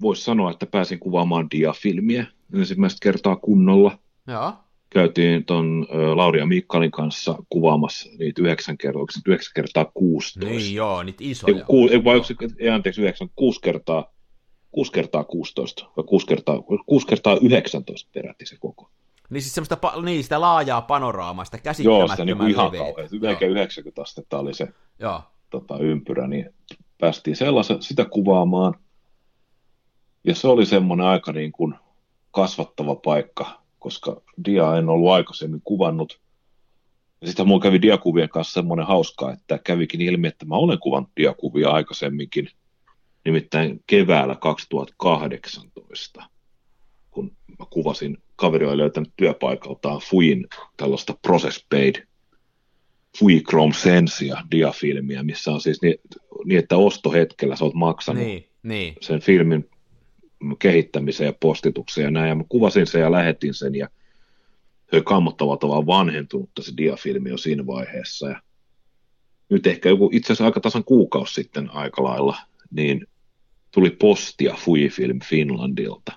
[0.00, 3.98] voisi sanoa, että pääsin kuvaamaan diafilmiä ensimmäistä kertaa kunnolla.
[4.26, 4.52] Joo.
[4.90, 10.50] Käytiin tuon Lauri ja Mikkalin kanssa kuvaamassa niitä 9 kertaa, 9 kertaa 16.
[10.50, 11.56] Niin joo, niitä isoja.
[11.56, 12.20] Ei, ku, ei, vai,
[12.58, 14.12] ei, anteeksi, 9, 6 kertaa,
[14.72, 18.90] 6 kertaa 16, vai 6 kertaa, 6 kertaa 19 peräti se koko.
[19.30, 23.08] Niin siis semmoista, niin, sitä laajaa panoraamaa, sitä Joo, sitä niin kuin ihan kauhean.
[23.20, 25.22] Melkein 90 astetta oli se Joo.
[25.50, 26.54] Tota, ympyrä, niin
[26.98, 28.74] päästiin sellaisen, sitä kuvaamaan.
[30.24, 31.74] Ja se oli semmoinen aika niin kuin
[32.30, 36.20] kasvattava paikka, koska dia en ollut aikaisemmin kuvannut.
[37.20, 41.10] Ja sitten mulla kävi diakuvien kanssa semmoinen hauska, että kävikin ilmi, että mä olen kuvannut
[41.16, 42.50] diakuvia aikaisemminkin,
[43.24, 46.22] nimittäin keväällä 2018,
[47.10, 52.08] kun mä kuvasin, kaveri oli löytänyt työpaikaltaan Fuin tällaista Process Paid
[53.18, 55.94] Fui Chrome Sensia diafilmiä, missä on siis niin,
[56.44, 58.94] niin, että ostohetkellä sä oot maksanut niin, niin.
[59.00, 59.70] sen filmin
[60.58, 63.88] kehittämiseen ja postitukseen ja näin, ja mä kuvasin sen ja lähetin sen, ja
[64.90, 68.42] se kammottavalla tavalla vanhentunutta se diafilmi jo siinä vaiheessa, ja
[69.48, 72.36] nyt ehkä joku itse asiassa aika tasan kuukausi sitten aika lailla,
[72.70, 73.06] niin
[73.70, 76.12] tuli postia Fujifilm Finlandilta,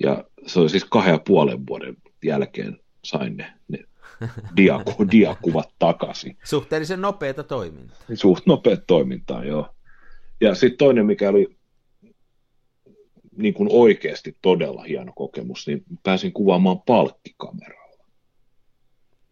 [0.00, 3.78] ja se oli siis kahden ja puolen vuoden jälkeen sain ne, ne
[4.56, 6.36] diaku, diakuvat takaisin.
[6.44, 7.98] Suhteellisen nopeata toimintaa.
[8.14, 9.74] Suht nopeat toimintaa, joo.
[10.40, 11.53] Ja sitten toinen, mikä oli
[13.36, 18.04] niin kuin oikeasti todella hieno kokemus, niin pääsin kuvaamaan palkkikameralla.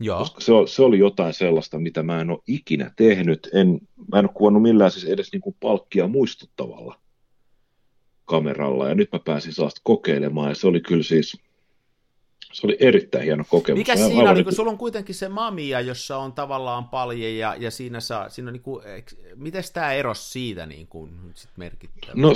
[0.00, 0.18] Joo.
[0.18, 3.48] Koska se, se oli jotain sellaista, mitä mä en ole ikinä tehnyt.
[3.54, 3.80] En,
[4.12, 6.98] mä en ole kuvannut millään siis edes niin kuin palkkia muistuttavalla
[8.24, 8.88] kameralla.
[8.88, 11.36] Ja nyt mä pääsin sellaista kokeilemaan, ja se oli kyllä siis
[12.52, 13.78] se oli erittäin hieno kokemus.
[13.78, 17.54] Mikä siinä on, niin kuin, sulla on kuitenkin se mamia, jossa on tavallaan paljon, ja,
[17.58, 18.84] ja siinä, saa, siinä on niin kuin,
[19.34, 22.12] miten tämä eros siitä niin kuin, sit merkittävä?
[22.14, 22.34] No,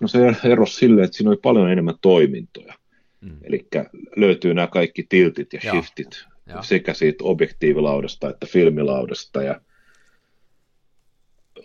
[0.00, 2.74] no se eros silleen, että siinä oli paljon enemmän toimintoja.
[3.20, 3.36] Mm.
[3.42, 3.68] Eli
[4.16, 6.62] löytyy nämä kaikki tiltit ja shiftit Joo.
[6.62, 9.42] sekä siitä objektiivilaudasta että filmilaudasta.
[9.42, 9.60] Ja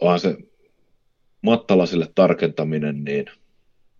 [0.01, 0.37] onhan se
[1.41, 3.25] mattalasille tarkentaminen, niin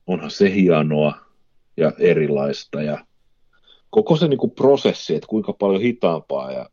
[0.08, 1.26] onhan se hienoa
[1.78, 2.82] ja erilaista.
[2.82, 3.06] Ja
[3.90, 6.70] koko se niin kuin prosessi, että kuinka paljon hitaampaa ja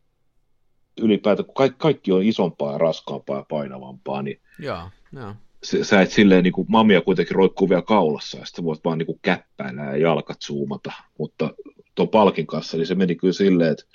[1.01, 5.33] ylipäätään, kun kaikki, kaikki on isompaa ja raskaampaa ja painavampaa, niin Joo, joo.
[5.81, 9.05] Sä et silleen, niin kuin, mamia kuitenkin roikkuu vielä kaulassa, ja sitten voit vaan niin
[9.05, 11.49] kuin käppäillä ja jalkat zoomata, mutta
[11.95, 13.85] tuon palkin kanssa, niin se meni kyllä silleen, että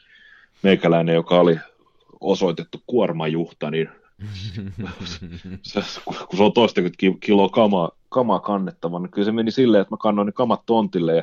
[0.62, 1.58] meikäläinen, joka oli
[2.20, 3.88] osoitettu kuormajuhta, niin
[5.62, 9.92] se, kun se on toistakymmentä kiloa kamaa, kamaa kannettava, niin kyllä se meni silleen, että
[9.94, 11.22] mä kannoin ne kamat tontille ja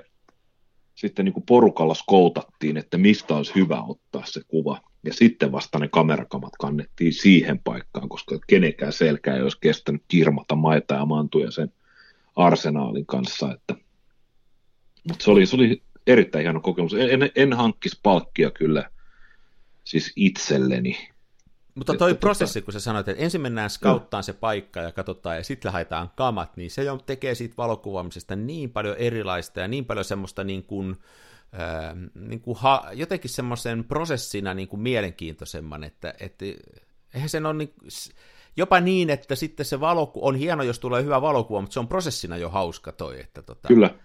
[0.96, 4.82] sitten niin kuin porukalla skoutattiin, että mistä olisi hyvä ottaa se kuva.
[5.08, 10.56] Ja sitten vasta ne kamerakamat kannettiin siihen paikkaan, koska kenenkään selkä ei olisi kestänyt kirmata
[10.56, 11.74] maita ja mantuja sen
[12.36, 13.52] arsenaalin kanssa.
[13.54, 13.76] Että...
[15.08, 16.94] Mutta se oli, se oli erittäin hieno kokemus.
[16.94, 18.90] En, en, en hankkisi palkkia kyllä
[19.84, 20.98] siis itselleni
[21.76, 22.66] mutta toi että tota- prosessi, tota...
[22.66, 24.24] kun sä sanoit, että ensin mennään skauttaan no.
[24.24, 28.70] se paikka ja katsotaan, ja sitten haetaan kamat, niin se jo tekee siitä valokuvaamisesta niin
[28.70, 30.98] paljon erilaista ja niin paljon semmoista niin kuin, äh,
[32.16, 36.46] niin kuin ha, jotenkin semmoisen prosessina niin kuin mielenkiintoisemman, että, että
[37.14, 37.74] eihän sen ole niin,
[38.58, 41.88] jopa niin, että sitten se valoku on hieno, jos tulee hyvä valokuva, mutta se on
[41.88, 43.96] prosessina jo hauska toi, että tota, Kyllä.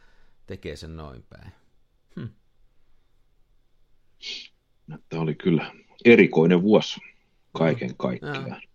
[0.47, 1.53] tekee sen noin päin.
[2.17, 2.27] Hm.
[5.09, 5.75] Tämä oli kyllä
[6.05, 7.01] erikoinen vuosi
[7.53, 8.49] kaiken kaikkiaan.
[8.49, 8.72] Ja.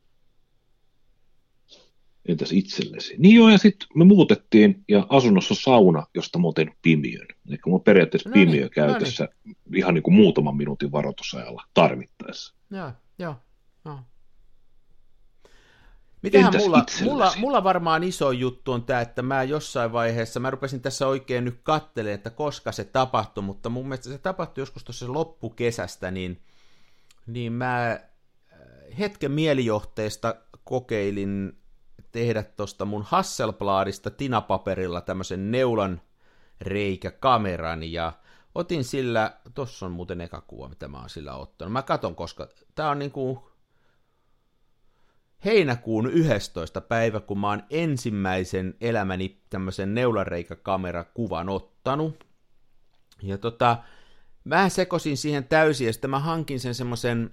[2.27, 3.15] Entäs itsellesi?
[3.17, 7.27] Niin joo, ja sitten me muutettiin, ja asunnossa on sauna, josta mä oon tehnyt pimiön.
[7.47, 9.57] Eli mulla on periaatteessa no niin, pimiö käytössä no niin.
[9.75, 12.55] ihan niin kuin muutaman minuutin varoitusajalla tarvittaessa.
[12.71, 13.35] Joo, joo,
[13.85, 13.99] joo.
[16.21, 20.81] Mitähän mulla, mulla, mulla varmaan iso juttu on tämä, että mä jossain vaiheessa, mä rupesin
[20.81, 25.13] tässä oikein nyt kattelemaan, että koska se tapahtui, mutta mun mielestä se tapahtui joskus tuossa
[25.13, 26.41] loppukesästä, niin,
[27.27, 27.99] niin mä
[28.99, 31.57] hetken mielijohteesta kokeilin
[32.17, 36.01] tehdä tuosta mun Hasselbladista tinapaperilla tämmöisen neulan
[36.61, 38.13] reikäkameran ja
[38.55, 41.71] otin sillä, tossa on muuten eka kuva, mitä mä oon sillä ottanut.
[41.71, 43.49] Mä katon, koska tää on niinku
[45.45, 46.81] heinäkuun 11.
[46.81, 52.23] päivä, kun mä oon ensimmäisen elämäni tämmöisen neulareikäkamerakuvan ottanut.
[53.23, 53.77] Ja tota,
[54.43, 57.31] mä sekosin siihen täysin ja sitten mä hankin sen semmoisen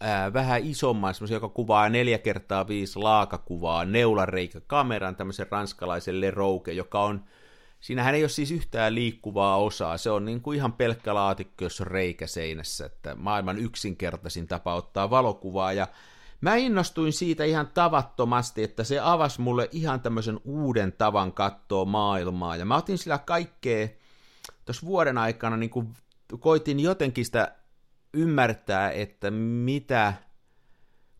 [0.00, 6.72] ää, vähän isomman, semmoisen, joka kuvaa neljä kertaa viisi laakakuvaa, neulareikä kameran, tämmöisen ranskalaisen Lerouke,
[6.72, 7.24] joka on,
[7.80, 11.80] siinähän ei ole siis yhtään liikkuvaa osaa, se on niin kuin ihan pelkkä laatikko, jos
[11.80, 15.86] on reikä seinässä, että maailman yksinkertaisin tapa ottaa valokuvaa, ja
[16.40, 22.56] mä innostuin siitä ihan tavattomasti, että se avasi mulle ihan tämmöisen uuden tavan katsoa maailmaa,
[22.56, 23.88] ja mä otin sillä kaikkea,
[24.64, 25.88] tuossa vuoden aikana niin kuin
[26.40, 27.57] koitin jotenkin sitä
[28.18, 30.14] ymmärtää, että mitä,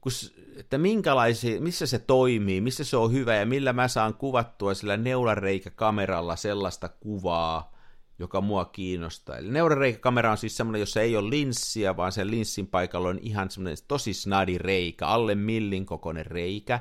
[0.01, 0.13] kun,
[0.57, 4.97] että minkälaisia, missä se toimii, missä se on hyvä ja millä mä saan kuvattua sillä
[4.97, 7.79] neulareikäkameralla sellaista kuvaa,
[8.19, 9.37] joka mua kiinnostaa.
[9.37, 13.51] Eli neurareikäkamera on siis semmoinen, jossa ei ole linssiä, vaan sen linssin paikalla on ihan
[13.51, 16.81] semmoinen tosi snadi reikä, alle millin kokoinen reikä.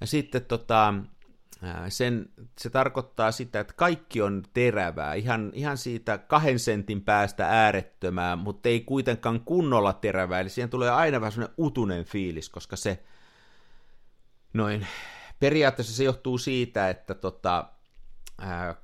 [0.00, 0.94] Ja sitten tota,
[1.88, 8.36] sen, se tarkoittaa sitä, että kaikki on terävää, ihan, ihan siitä kahden sentin päästä äärettömää,
[8.36, 13.04] mutta ei kuitenkaan kunnolla terävää, eli siihen tulee aina vähän semmoinen utunen fiilis, koska se
[14.52, 14.86] noin,
[15.40, 17.68] periaatteessa se johtuu siitä, että tota,
[18.38, 18.74] ää,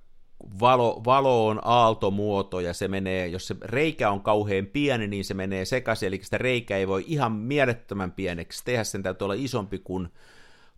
[0.61, 5.35] valo, valo on aaltomuoto ja se menee, jos se reikä on kauhean pieni, niin se
[5.35, 8.65] menee sekaisin, eli sitä reikä ei voi ihan mielettömän pieneksi.
[8.65, 10.09] Tehdä, sen täytyy olla isompi kuin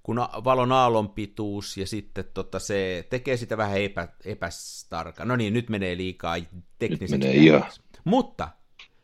[0.02, 5.24] kun valon aallon pituus ja sitten tota, se tekee sitä vähän epä, epästarka.
[5.24, 6.36] No niin, nyt menee liikaa
[6.78, 7.18] teknisesti.
[7.18, 7.62] Menee,
[8.04, 8.48] Mutta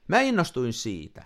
[0.09, 1.25] mä innostuin siitä.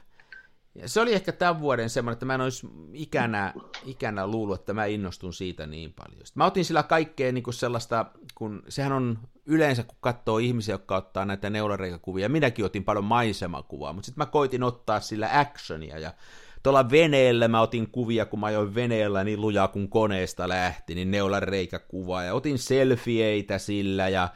[0.75, 3.55] Ja se oli ehkä tämän vuoden semmoinen, että mä en olisi ikänä,
[3.85, 6.27] ikänä luullut, että mä innostun siitä niin paljon.
[6.27, 10.75] Sitten mä otin sillä kaikkea niin kuin sellaista, kun sehän on yleensä, kun katsoo ihmisiä,
[10.75, 15.99] jotka ottaa näitä neulareikakuvia, minäkin otin paljon maisemakuvaa, mutta sitten mä koitin ottaa sillä actionia,
[15.99, 16.15] ja
[16.63, 21.11] tuolla veneellä mä otin kuvia, kun mä ajoin veneellä niin lujaa kun koneesta lähti, niin
[21.11, 24.29] neulareikäkuvaa, ja otin selfieitä sillä, ja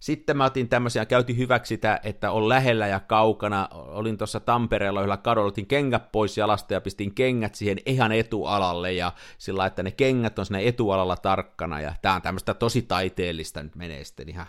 [0.00, 3.68] sitten mä otin tämmöisiä, käytin hyväksi sitä, että on lähellä ja kaukana.
[3.72, 8.92] Olin tuossa Tampereella yhdellä kadolla, otin kengät pois jalasta ja pistin kengät siihen ihan etualalle
[8.92, 13.62] ja sillä että ne kengät on siinä etualalla tarkkana ja tää on tämmöistä tosi taiteellista
[13.62, 14.46] nyt menee sitten ihan.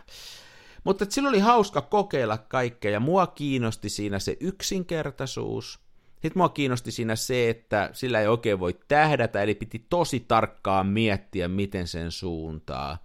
[0.84, 5.89] Mutta silloin oli hauska kokeilla kaikkea ja mua kiinnosti siinä se yksinkertaisuus.
[6.22, 10.88] Sitten mua kiinnosti siinä se, että sillä ei oikein voi tähdätä, eli piti tosi tarkkaan
[10.88, 12.98] miettiä, miten sen suuntaa.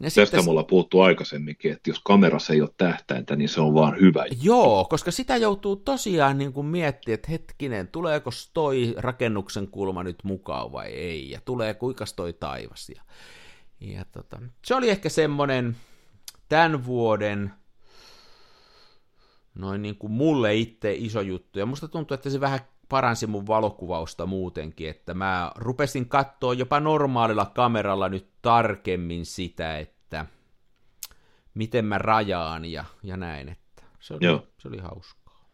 [0.00, 0.44] Ja Tästä sitten...
[0.44, 4.24] mulla puhuttu aikaisemminkin, että jos kamerassa ei ole tähtäintä, niin se on vaan hyvä.
[4.42, 10.24] Joo, koska sitä joutuu tosiaan niin kuin miettimään, että hetkinen, tuleeko toi rakennuksen kulma nyt
[10.24, 12.88] mukaan vai ei, ja tulee kuinka toi taivas.
[12.88, 13.02] Ja,
[13.80, 15.76] ja tota, se oli ehkä semmoinen
[16.48, 17.52] tämän vuoden
[19.54, 23.46] noin niin kuin mulle itse iso juttu, ja musta tuntuu, että se vähän paransi mun
[23.46, 30.26] valokuvausta muutenkin, että mä rupesin katsoa jopa normaalilla kameralla nyt tarkemmin sitä, että
[31.54, 34.46] miten mä rajaan ja, ja näin, että se oli, Joo.
[34.58, 35.48] se oli hauskaa.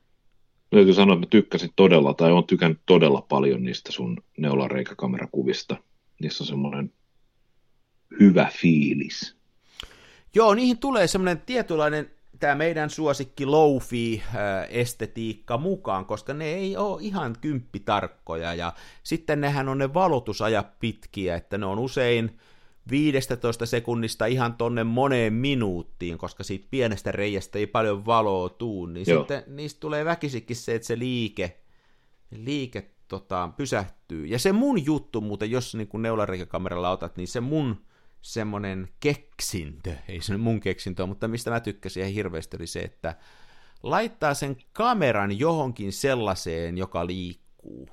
[0.70, 5.76] Täytyy sanoa, että mä tykkäsin todella, tai on tykännyt todella paljon niistä sun neulareikakamerakuvista.
[6.20, 6.92] Niissä on semmoinen
[8.20, 9.36] hyvä fiilis.
[10.34, 12.10] Joo, niihin tulee semmoinen tietynlainen
[12.40, 18.72] tämä meidän suosikki lofi-estetiikka mukaan, koska ne ei ole ihan kymppitarkkoja, ja
[19.03, 22.38] sitten nehän on ne valotusajat pitkiä, että ne on usein
[22.90, 29.05] 15 sekunnista ihan tonne moneen minuuttiin, koska siitä pienestä reiästä ei paljon valoa tuu, niin
[29.09, 29.20] Joo.
[29.20, 31.61] sitten niistä tulee väkisikin se, että se liike,
[32.31, 34.26] liike tota, pysähtyy.
[34.26, 37.89] Ja se mun juttu muuten, jos niin kun neulareikakameralla otat, niin se mun
[38.22, 43.14] semmoinen keksintö, ei se mun keksintö, mutta mistä mä tykkäsin ihan hirveästi oli se, että
[43.83, 47.88] laittaa sen kameran johonkin sellaiseen, joka liikkuu.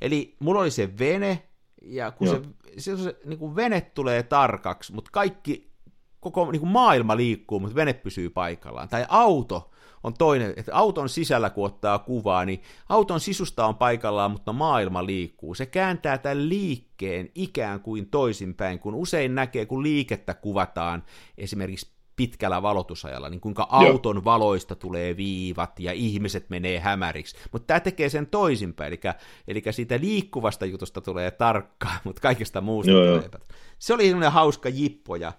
[0.00, 1.48] Eli mulla oli se vene,
[1.82, 2.42] ja kun Joo.
[2.76, 5.72] se, se, se niin kuin vene tulee tarkaksi, mutta kaikki,
[6.20, 8.88] koko niin kuin maailma liikkuu, mutta vene pysyy paikallaan.
[8.88, 9.70] Tai auto
[10.04, 15.06] on toinen, että auton sisällä kun ottaa kuvaa, niin auton sisusta on paikallaan, mutta maailma
[15.06, 15.54] liikkuu.
[15.54, 21.02] Se kääntää tämän liikkeen ikään kuin toisinpäin, kun usein näkee, kun liikettä kuvataan
[21.38, 24.24] esimerkiksi pitkällä valotusajalla, niin kuinka auton Joo.
[24.24, 27.36] valoista tulee viivat ja ihmiset menee hämäriksi.
[27.52, 29.00] Mutta tämä tekee sen toisinpäin, eli,
[29.48, 33.28] eli siitä liikkuvasta jutusta tulee tarkkaa, mutta kaikesta muusta Joo, tulee.
[33.32, 33.38] Jo.
[33.78, 35.32] Se oli sellainen hauska jippo, ja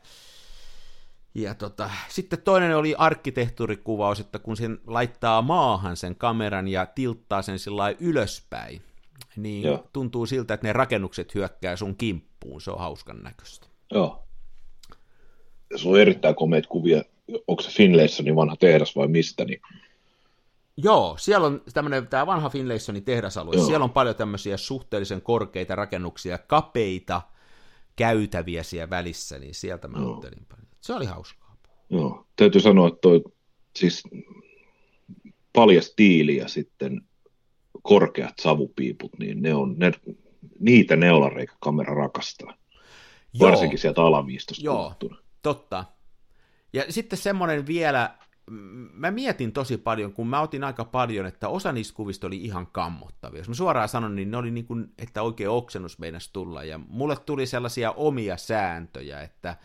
[1.35, 7.41] ja tota, sitten toinen oli arkkitehtuurikuvaus, että kun sen laittaa maahan sen kameran ja tilttaa
[7.41, 8.81] sen sillä ylöspäin,
[9.35, 9.87] niin Joo.
[9.93, 12.61] tuntuu siltä, että ne rakennukset hyökkää sun kimppuun.
[12.61, 13.67] Se on hauskan näköistä.
[13.91, 14.23] Joo.
[15.75, 17.03] Se on erittäin komeita kuvia.
[17.47, 19.45] Onko se Finlaysonin vanha tehdas vai mistä?
[19.45, 19.61] Niin...
[20.77, 23.55] Joo, siellä on tämmöinen, tämä vanha Finlaysonin tehdasalue.
[23.55, 23.65] Joo.
[23.65, 27.21] Siellä on paljon tämmöisiä suhteellisen korkeita rakennuksia, kapeita
[27.95, 30.45] käytäviä siellä välissä, niin sieltä mä ottelin.
[30.85, 31.55] Se oli hauskaa.
[31.89, 33.23] Joo, täytyy sanoa, että toi,
[33.75, 34.03] siis
[35.53, 37.01] paljas tiili ja sitten
[37.81, 39.91] korkeat savupiiput, niin ne on, ne,
[40.59, 42.53] niitä neulareikakamera rakastaa.
[43.33, 43.49] Joo.
[43.49, 45.17] Varsinkin sieltä alaviistosta Joo, puhuttuna.
[45.41, 45.85] totta.
[46.73, 48.15] Ja sitten semmoinen vielä,
[48.93, 52.67] mä mietin tosi paljon, kun mä otin aika paljon, että osa niistä kuvista oli ihan
[52.67, 53.39] kammottavia.
[53.39, 56.63] Jos mä suoraan sanon, niin ne oli niin kuin, että oikein oksennus meinas tulla.
[56.63, 59.57] Ja mulle tuli sellaisia omia sääntöjä, että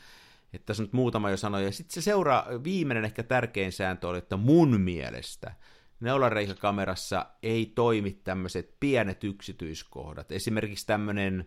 [0.53, 1.65] että tässä nyt muutama jo sanoi.
[1.65, 5.55] Ja sitten se seuraa, viimeinen ehkä tärkein sääntö oli, että mun mielestä
[6.01, 10.33] neulareikakamerassa ei toimi tämmöiset pienet yksityiskohdat.
[10.33, 11.47] Esimerkiksi tämmöinen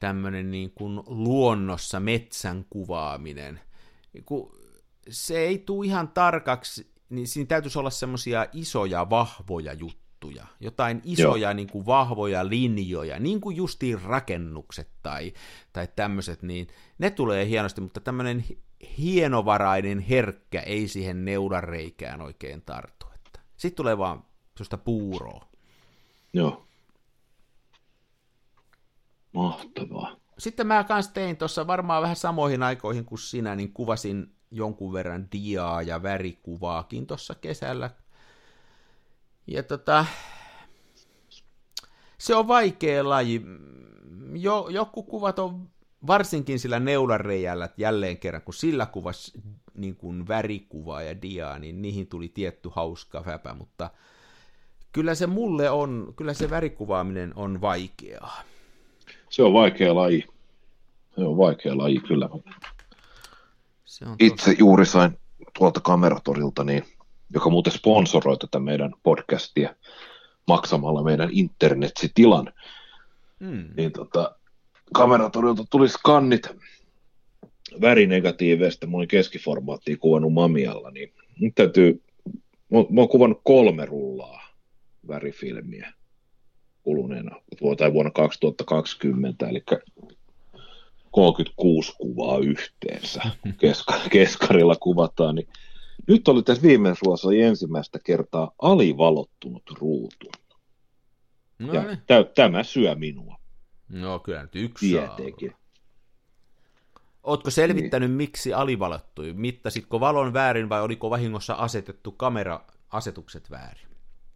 [0.00, 3.60] tämmöinen niin kuin luonnossa metsän kuvaaminen.
[4.24, 4.56] Kun
[5.08, 10.07] se ei tule ihan tarkaksi, niin siinä täytyisi olla semmoisia isoja, vahvoja juttuja,
[10.60, 15.32] jotain isoja niin kuin vahvoja linjoja, niin kuin justiin rakennukset tai,
[15.72, 16.66] tai tämmöiset, niin
[16.98, 18.44] ne tulee hienosti, mutta tämmöinen
[18.98, 23.08] hienovarainen herkkä ei siihen neudareikään oikein tartu.
[23.56, 24.24] Sitten tulee vaan
[24.56, 25.48] sellaista puuroa.
[26.32, 26.66] Joo.
[29.32, 30.16] Mahtavaa.
[30.38, 35.28] Sitten mä kanssa tein tuossa varmaan vähän samoihin aikoihin kuin sinä, niin kuvasin jonkun verran
[35.32, 37.90] diaa ja värikuvaakin tuossa kesällä.
[39.48, 40.06] Ja tota,
[42.18, 43.42] se on vaikea laji.
[44.32, 45.68] Jo, joku kuvat on
[46.06, 49.32] varsinkin sillä neulareijällä jälleen kerran, kun sillä kuvas
[49.74, 53.90] niin kuin värikuvaa ja diaa, niin niihin tuli tietty hauska väpä, mutta
[54.92, 58.42] kyllä se mulle on, kyllä se värikuvaaminen on vaikeaa.
[59.30, 60.26] Se on vaikea laji.
[61.14, 62.28] Se on vaikea laji, kyllä.
[63.84, 65.18] Se on Itse juuri sain
[65.58, 66.84] tuolta kameratorilta, niin,
[67.34, 69.74] joka muuten sponsoroi tätä meidän podcastia
[70.46, 72.52] maksamalla meidän internetsitilan.
[73.44, 73.68] Hmm.
[73.76, 74.36] Niin tota,
[74.94, 76.48] kameratorilta tuli skannit
[77.80, 82.02] värinegatiiveista, mä olin keskiformaattia kuvannut Mamialla, niin nyt täytyy,
[82.70, 84.48] mä, mä oon kuvannut kolme rullaa
[85.08, 85.92] värifilmiä
[86.82, 87.36] kuluneena,
[87.78, 89.62] tai vuonna 2020, eli
[91.10, 93.22] 36 kuvaa yhteensä
[93.60, 95.48] keska, keskarilla kuvataan, niin
[96.06, 100.30] nyt oli tässä viime suossa ensimmäistä kertaa alivalottunut ruutu.
[101.58, 101.98] No ja niin.
[102.34, 103.36] tämä syö minua.
[103.88, 105.52] No kyllä nyt yksi Tietenkin.
[107.22, 108.16] Ootko selvittänyt, niin.
[108.16, 109.32] miksi alivalottui?
[109.32, 113.88] Mittasitko valon väärin vai oliko vahingossa asetettu kamera-asetukset väärin?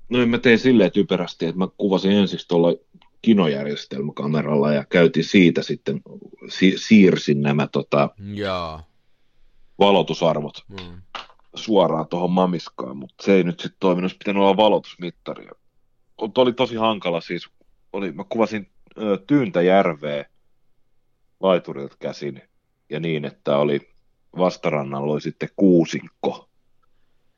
[0.09, 2.75] No mä tein silleen typerästi, että mä kuvasin ensiksi tuolla
[3.23, 6.01] kinojärjestelmäkameralla ja käytiin siitä sitten,
[6.49, 8.87] si- siirsin nämä tota, Jaa.
[9.79, 11.03] valotusarvot mm.
[11.55, 15.47] Suoraan tuohon mamiskaan, mutta se ei nyt sitten toiminut, olisi pitänyt olla valotusmittari.
[16.19, 17.49] Oli tosi hankala siis,
[17.93, 20.25] oli, mä kuvasin ö, Tyyntä järveä
[21.41, 22.43] laiturilta käsin
[22.91, 23.93] ja niin, että oli
[24.39, 26.49] vastarannalla oli sitten kuusikko,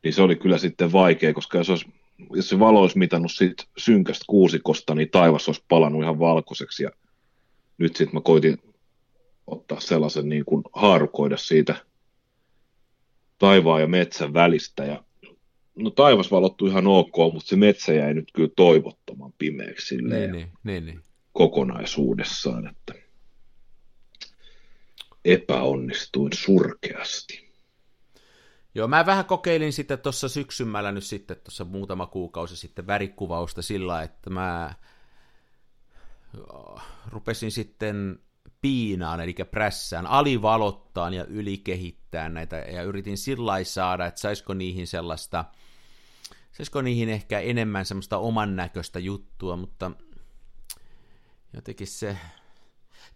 [0.02, 1.86] niin se oli kyllä sitten vaikea, koska jos, olisi,
[2.30, 6.82] jos se valo olisi mitannut siitä synkästä kuusikosta, niin taivas olisi palannut ihan valkoiseksi.
[6.82, 6.90] Ja
[7.78, 8.58] nyt sitten mä koitin
[9.46, 11.74] ottaa sellaisen niin kuin haarukoida siitä
[13.44, 15.04] taivaan ja metsän välistä ja
[15.74, 20.52] no taivas valottui ihan ok, mutta se metsä jäi nyt kyllä toivottoman pimeäksi niin, niin,
[20.64, 21.00] niin, niin.
[21.32, 22.94] kokonaisuudessaan, että
[25.24, 27.44] epäonnistuin surkeasti.
[28.74, 34.02] Joo, mä vähän kokeilin sitten tuossa syksymällä nyt sitten tuossa muutama kuukausi sitten värikuvausta sillä,
[34.02, 34.74] että mä
[37.06, 38.18] rupesin sitten
[38.64, 45.44] piinaan, eli prässään, alivalottaan ja ylikehittää näitä, ja yritin sillä saada, että saisiko niihin sellaista,
[46.52, 49.90] saisiko niihin ehkä enemmän semmoista oman näköistä juttua, mutta
[51.52, 52.16] jotenkin se,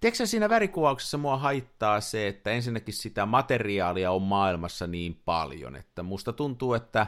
[0.01, 6.03] Tiedätkö siinä värikuvauksessa mua haittaa se, että ensinnäkin sitä materiaalia on maailmassa niin paljon, että
[6.03, 7.07] musta tuntuu, että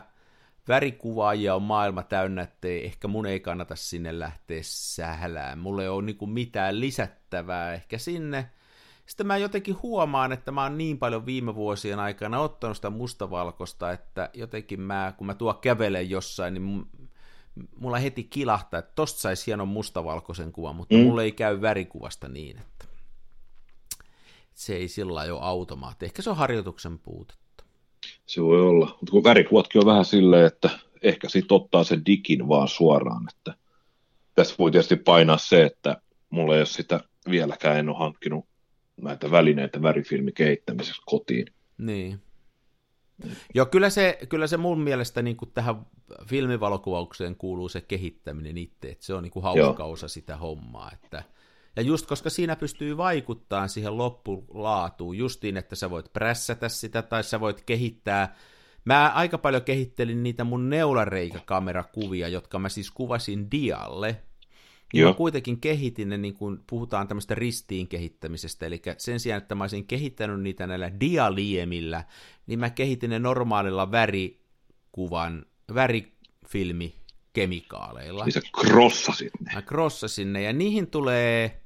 [0.68, 5.58] värikuvaajia on maailma täynnä, että ehkä mun ei kannata sinne lähteä sählään.
[5.58, 8.50] Mulle ei ole niin kuin mitään lisättävää ehkä sinne.
[9.06, 13.92] Sitten mä jotenkin huomaan, että mä oon niin paljon viime vuosien aikana ottanut sitä mustavalkoista,
[13.92, 16.86] että jotenkin mä, kun mä tuo kävelen jossain, niin
[17.76, 21.00] mulla heti kilahtaa, että tosta saisi hienon mustavalkoisen kuvan, mutta mm.
[21.00, 22.84] mulla ei käy värikuvasta niin, että
[24.54, 26.06] se ei sillä ole automaatti.
[26.06, 27.49] Ehkä se on harjoituksen puutetta.
[28.26, 30.70] Se voi olla, mutta kun värikuvatkin on vähän silleen, että
[31.02, 33.54] ehkä sitten ottaa sen digin vaan suoraan, että
[34.34, 38.44] tässä voi tietysti painaa se, että mulla ei ole sitä vieläkään, en ole hankkinut
[38.96, 41.46] näitä välineitä värifilmin kehittämisessä kotiin.
[41.78, 42.20] Niin.
[43.54, 45.86] Joo, kyllä se, kyllä se mun mielestä niin kuin tähän
[46.26, 51.24] filmivalokuvaukseen kuuluu se kehittäminen itse, että se on niin kuin hauska osa sitä hommaa, että
[51.76, 57.24] ja just koska siinä pystyy vaikuttamaan siihen loppulaatuun, justiin, että sä voit prässätä sitä tai
[57.24, 58.36] sä voit kehittää.
[58.84, 64.22] Mä aika paljon kehittelin niitä mun neulareikakamerakuvia, jotka mä siis kuvasin dialle.
[64.92, 69.54] Niin mä kuitenkin kehitin ne, niin kun puhutaan tämmöistä ristiin kehittämisestä, eli sen sijaan, että
[69.54, 72.04] mä olisin kehittänyt niitä näillä dialiemillä,
[72.46, 76.99] niin mä kehitin ne normaalilla värikuvan, värifilmi
[77.32, 78.24] kemikaaleilla.
[78.24, 79.54] Niin sä crossasit ne.
[79.54, 81.60] Mä crossasin ne, ja niihin tulee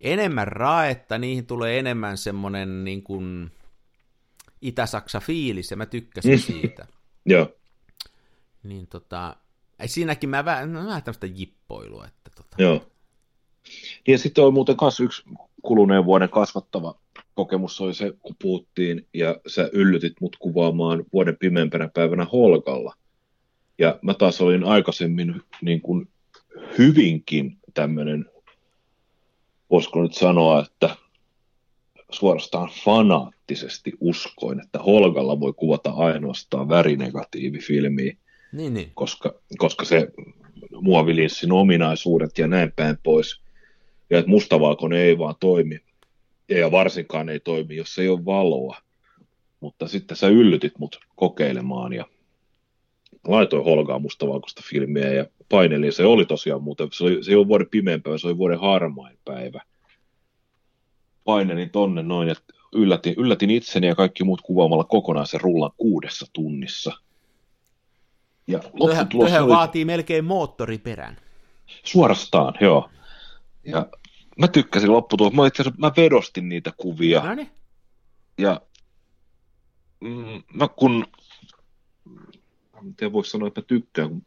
[0.00, 3.50] enemmän raetta, niihin tulee enemmän semmoinen niin kuin
[4.62, 6.86] Itä-Saksa fiilis, ja mä tykkäsin siitä.
[7.26, 7.48] Joo.
[8.62, 9.36] Niin tota,
[9.86, 12.06] siinäkin mä vähän, no, vähän tämmöistä jippoilua.
[12.06, 12.56] Että tota.
[12.58, 12.86] Joo.
[14.08, 15.22] Ja sitten on muuten myös yksi
[15.62, 17.02] kuluneen vuoden kasvattava
[17.34, 22.94] kokemus oli se, kun puhuttiin, ja sä yllytit mut kuvaamaan vuoden pimeimpänä päivänä Holkalla.
[23.82, 26.08] Ja mä taas olin aikaisemmin niin kuin
[26.78, 28.26] hyvinkin tämmöinen,
[29.70, 30.96] voisiko nyt sanoa, että
[32.10, 38.16] suorastaan fanaattisesti uskoin, että Holgalla voi kuvata ainoastaan värinegatiivifilmiä,
[38.52, 38.90] Niin, niin.
[38.94, 40.08] koska, koska se
[40.80, 43.40] muovilinssin ominaisuudet ja näin päin pois,
[44.10, 45.80] ja että mustavalkoinen ei vaan toimi,
[46.48, 48.76] ja varsinkaan ei toimi, jos ei ole valoa.
[49.60, 52.04] Mutta sitten sä yllytit mut kokeilemaan ja
[53.26, 55.92] laitoin Holgaa mustavalkoista filmiä ja painelin.
[55.92, 58.60] Se oli tosiaan muuten, se, oli, se ei ole vuoden pimeän päivä, se oli vuoden
[58.60, 59.60] harmain päivä.
[61.24, 62.34] Painelin tonne noin ja
[62.72, 66.92] yllätin, yllätin itseni ja kaikki muut kuvaamalla kokonaan sen rullan kuudessa tunnissa.
[68.46, 71.16] Ja lopputulos toihan oli vaatii melkein moottoriperän.
[71.84, 72.90] suorastaan, joo.
[73.64, 73.86] Ja
[74.38, 75.32] mä tykkäsin lopputulos.
[75.32, 77.22] Mä, itse asiassa, mä vedostin niitä kuvia.
[77.22, 77.50] No niin.
[78.38, 78.60] Ja
[80.00, 81.06] mm, mä kun,
[82.86, 84.22] en tiedä voisi sanoa, että mä tykkään, kun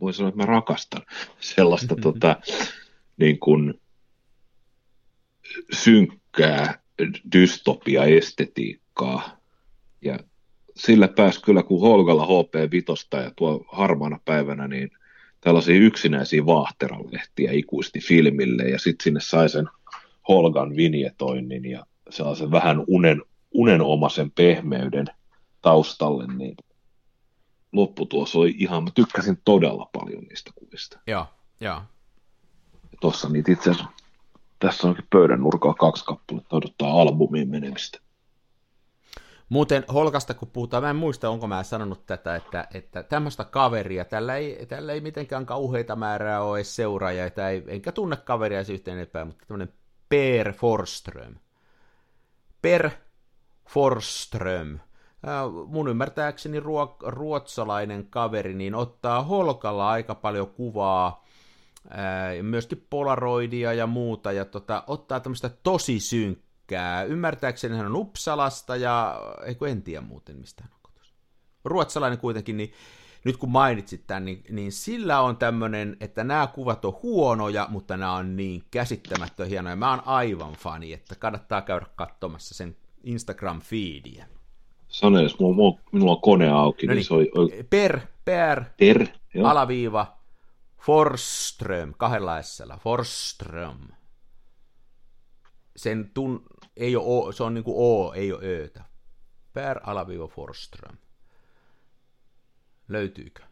[0.00, 1.02] voin sanoa, että mä rakastan
[1.40, 2.36] sellaista tota,
[3.16, 3.80] niin kuin
[5.72, 6.82] synkkää
[7.32, 9.38] dystopia-estetiikkaa.
[10.02, 10.18] Ja
[10.76, 14.90] sillä pääsi kyllä, kun Holgalla HP Vitosta ja tuo harmaana päivänä, niin
[15.40, 19.68] tällaisia yksinäisiä vaahteralehtiä ikuisti filmille, ja sitten sinne sai sen
[20.28, 23.22] Holgan vinjetoinnin ja sellaisen vähän unen,
[23.54, 25.06] unenomaisen pehmeyden
[25.62, 26.56] taustalle, niin
[27.72, 31.00] lopputulos oli ihan, mä tykkäsin todella paljon niistä kuvista.
[31.06, 31.26] Joo,
[31.60, 31.82] joo.
[33.00, 33.90] Tuossa niitä itse asiassa,
[34.58, 37.98] tässä onkin pöydän nurkalla kaksi kappaletta, odottaa albumiin menemistä.
[39.48, 44.04] Muuten Holkasta kun puhutaan, mä en muista, onko mä sanonut tätä, että, että tämmöistä kaveria,
[44.04, 48.96] tällä ei, tällä ei mitenkään kauheita määrää ole edes seuraajia, ei, enkä tunne kaveria yhteen
[48.96, 49.74] enempää, mutta tämmöinen
[50.08, 51.34] Per Forström.
[52.62, 52.90] Per
[53.68, 54.78] Forström.
[55.66, 61.24] Mun ymmärtääkseni ruo- ruotsalainen kaveri, niin ottaa Holkalla aika paljon kuvaa,
[62.42, 67.02] myöskin polaroidia ja muuta, ja tota, ottaa tämmöistä tosi synkkää.
[67.02, 71.16] Ymmärtääkseni hän on Uppsalasta, ja eikö en tiedä muuten mistä hän on kotoisin.
[71.64, 72.72] Ruotsalainen kuitenkin, niin
[73.24, 77.96] nyt kun mainitsit tämän, niin, niin sillä on tämmöinen, että nämä kuvat on huonoja, mutta
[77.96, 79.76] nämä on niin käsittämättömän hienoja.
[79.76, 84.37] Mä oon aivan fani, että kannattaa käydä katsomassa sen Instagram-feediä.
[84.88, 87.06] Sano edes, mulla, mulla, on kone auki, No niin, niin.
[87.06, 88.64] se oli, Per, per,
[89.34, 89.48] joo.
[89.48, 90.18] alaviiva,
[90.78, 93.78] Forström, kahdella s Forström.
[95.76, 96.42] Sen tun,
[96.76, 98.84] ei ole o, se on niinku O, ei ole Ötä.
[99.52, 100.96] Per alaviiva Forström.
[102.88, 103.42] Löytyykö?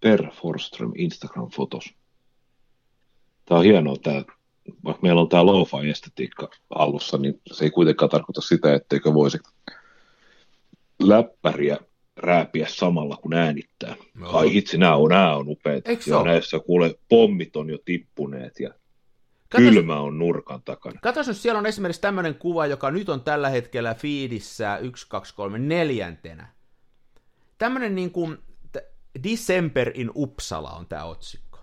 [0.00, 1.94] Per Forström Instagram-fotos.
[3.44, 4.24] Tämä on hienoa, tämä,
[4.84, 9.38] vaikka meillä on tämä lo-fi estetiikka hallussa, niin se ei kuitenkaan tarkoita sitä, etteikö voisi
[11.02, 11.78] läppäriä
[12.16, 13.94] rääpiä samalla kun äänittää.
[14.14, 14.30] No.
[14.30, 15.46] Ai itse, nämä on, nämä on
[16.00, 16.28] se ja ole?
[16.28, 18.68] näissä kuule, pommit on jo tippuneet ja
[19.48, 21.00] Katos, kylmä on nurkan takana.
[21.02, 25.34] katos nyt, siellä on esimerkiksi tämmöinen kuva, joka nyt on tällä hetkellä feedissä 1, 2,
[25.34, 26.48] 3, neljäntenä.
[27.58, 28.38] Tämmöinen niin kuin
[29.22, 31.58] December in Uppsala on tämä otsikko.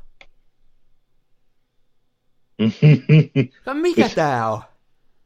[3.81, 4.61] Mikä tää on?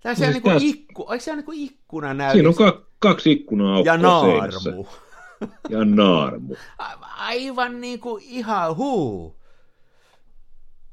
[0.04, 2.32] Tää on siellä Siis niinku tää- ikku, eikö se niinku ikkuna näy?
[2.32, 4.70] Siinä on ka- kaksi ikkunaa ja seinässä.
[4.70, 4.86] naarmu.
[5.70, 6.56] Ja naarmu.
[7.18, 9.40] Aivan niinku ihan huu.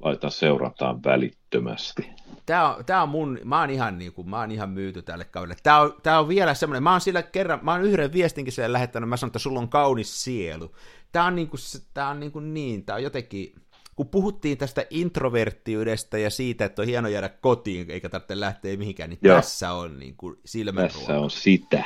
[0.00, 2.10] Laita seurataan välittömästi.
[2.46, 5.56] Tää on, tää on mun, mä oon ihan niinku, mä oon ihan myyty tälle kaudelle.
[5.62, 8.72] Tää on, tää on vielä semmonen, mä oon sillä kerran, mä oon yhden viestinkin sille
[8.72, 10.74] lähettänyt, mä sanon, että sulla on kaunis sielu.
[11.12, 13.52] Tää on niinku, se- tää on niinku niin, tää on jotenkin,
[13.96, 19.10] kun puhuttiin tästä introverttiydestä ja siitä, että on hieno jäädä kotiin eikä tarvitse lähteä mihinkään,
[19.10, 19.36] niin Joo.
[19.36, 21.84] tässä on niinku silmän Tässä on sitä.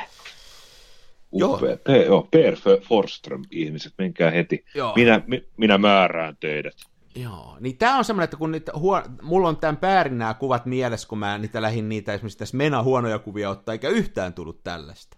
[1.33, 1.55] Joo.
[1.55, 1.77] Upea.
[1.77, 4.65] Pe- joo, Per Forström, ihmiset, menkää heti.
[4.75, 4.93] Joo.
[4.95, 6.75] Minä, mi, minä määrään teidät.
[7.15, 9.01] Joo, niin tää on semmoinen, että kun niitä huo...
[9.21, 12.83] mulla on tämän päärin nämä kuvat mielessä, kun mä niitä lähdin niitä esimerkiksi tässä Mena
[12.83, 15.17] huonoja kuvia ottaa, eikä yhtään tullut tällaista.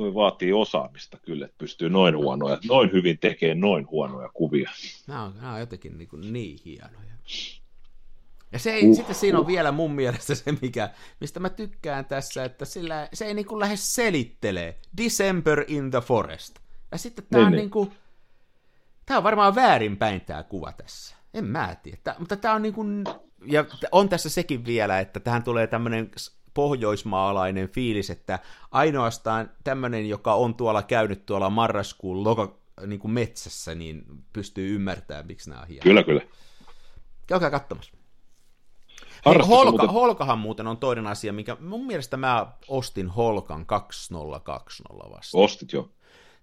[0.00, 4.70] Toi vaatii osaamista kyllä, että pystyy noin huonoja, noin hyvin tekemään noin huonoja kuvia.
[5.06, 7.14] Nämä on, nämä on jotenkin niin, kuin niin hienoja.
[8.52, 10.90] Ja se ei, uh, sitten siinä on vielä mun mielestä se, mikä,
[11.20, 14.78] mistä mä tykkään tässä, että sillä, se ei niin kuin lähde selittelee.
[14.96, 16.58] December in the forest.
[16.92, 17.58] Ja sitten tää Niin, on niin.
[17.58, 17.92] niin kuin,
[19.06, 21.16] tää on varmaan väärinpäin tää kuva tässä.
[21.34, 21.98] En mä tiedä.
[22.04, 23.04] Tää, mutta tää on niin kuin,
[23.46, 26.10] ja on tässä sekin vielä, että tähän tulee tämmöinen
[26.54, 28.38] pohjoismaalainen fiilis, että
[28.70, 35.26] ainoastaan tämmöinen, joka on tuolla käynyt tuolla marraskuun loka, niin kuin metsässä, niin pystyy ymmärtämään,
[35.26, 35.82] miksi nämä on hienoja.
[35.82, 36.22] Kyllä, kyllä.
[37.26, 37.92] Käykää katsomassa.
[39.26, 39.88] Holka, muuten...
[39.88, 45.38] Holkahan muuten on toinen asia, mikä mun mielestä mä ostin Holkan 2020 vasta.
[45.38, 45.90] Ostit jo.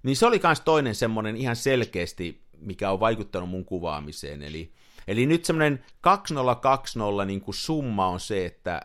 [0.04, 4.42] Niin se oli myös toinen semmoinen ihan selkeästi, mikä on vaikuttanut mun kuvaamiseen.
[4.42, 4.74] Eli,
[5.08, 8.82] eli nyt semmoinen 2020 niin kuin summa on se, että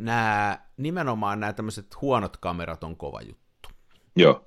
[0.00, 3.68] nämä, nimenomaan nämä tämmöiset huonot kamerat on kova juttu.
[4.16, 4.46] Joo.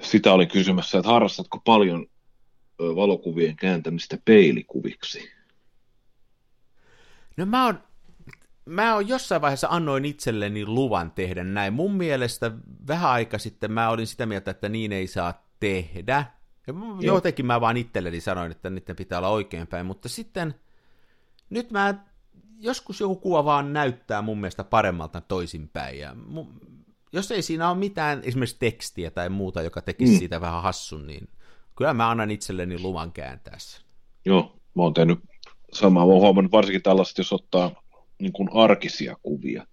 [0.00, 2.06] Sitä olin kysymässä, että harrastatko paljon
[2.78, 5.30] valokuvien kääntämistä peilikuviksi?
[7.36, 7.82] No mä oon,
[8.64, 11.72] mä oon jossain vaiheessa annoin itselleni luvan tehdä näin.
[11.72, 12.50] Mun mielestä
[12.88, 16.24] vähän aika sitten mä olin sitä mieltä, että niin ei saa tehdä.
[16.66, 20.54] Ja jotenkin mä vaan itselleni sanoin, että niiden pitää olla oikeinpäin, mutta sitten
[21.50, 21.94] nyt mä
[22.58, 25.98] joskus joku kuva vaan näyttää mun mielestä paremmalta toisinpäin.
[25.98, 26.60] Ja mun,
[27.12, 30.18] jos ei siinä ole mitään esimerkiksi tekstiä tai muuta, joka tekisi mm.
[30.18, 31.28] siitä vähän hassun, niin
[31.76, 33.82] kyllä mä annan itselleni luvan kääntää sen.
[34.24, 35.18] Joo, mä oon tehnyt
[35.72, 36.06] samaa.
[36.06, 37.82] Mä oon huomannut varsinkin tällaiset, jos ottaa
[38.20, 39.66] niin kuin arkisia kuvia,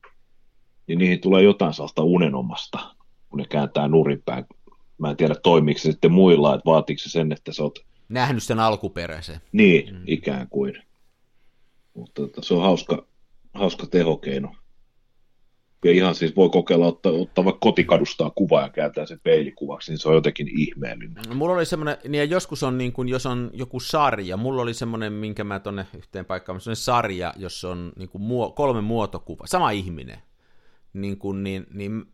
[0.87, 2.95] niin niihin tulee jotain sellaista unenomasta,
[3.29, 4.45] kun ne kääntää nurinpäin.
[4.97, 7.79] Mä en tiedä, toimiiko se sitten muilla, että vaatiiko se sen, että sä oot...
[8.09, 9.41] Nähnyt sen alkuperäisen.
[9.51, 10.03] Niin, mm.
[10.07, 10.84] ikään kuin.
[11.95, 13.07] Mutta tota, se on hauska,
[13.53, 14.55] hauska tehokeino.
[15.85, 19.99] Ja ihan siis voi kokeilla ottaa, ottaa vaikka kotikadustaa kuvaa ja kääntää sen peilikuvaksi, niin
[19.99, 21.23] se on jotenkin ihmeellinen.
[21.27, 24.61] No, mulla oli semmoinen, niin ja joskus on niin kuin, jos on joku sarja, mulla
[24.61, 28.81] oli semmoinen, minkä mä tonne yhteen paikkaan, semmoinen sarja, jossa on niin kuin muo, kolme
[28.81, 30.17] muotokuvaa, sama ihminen,
[30.93, 32.05] niin, kuin, niin, niin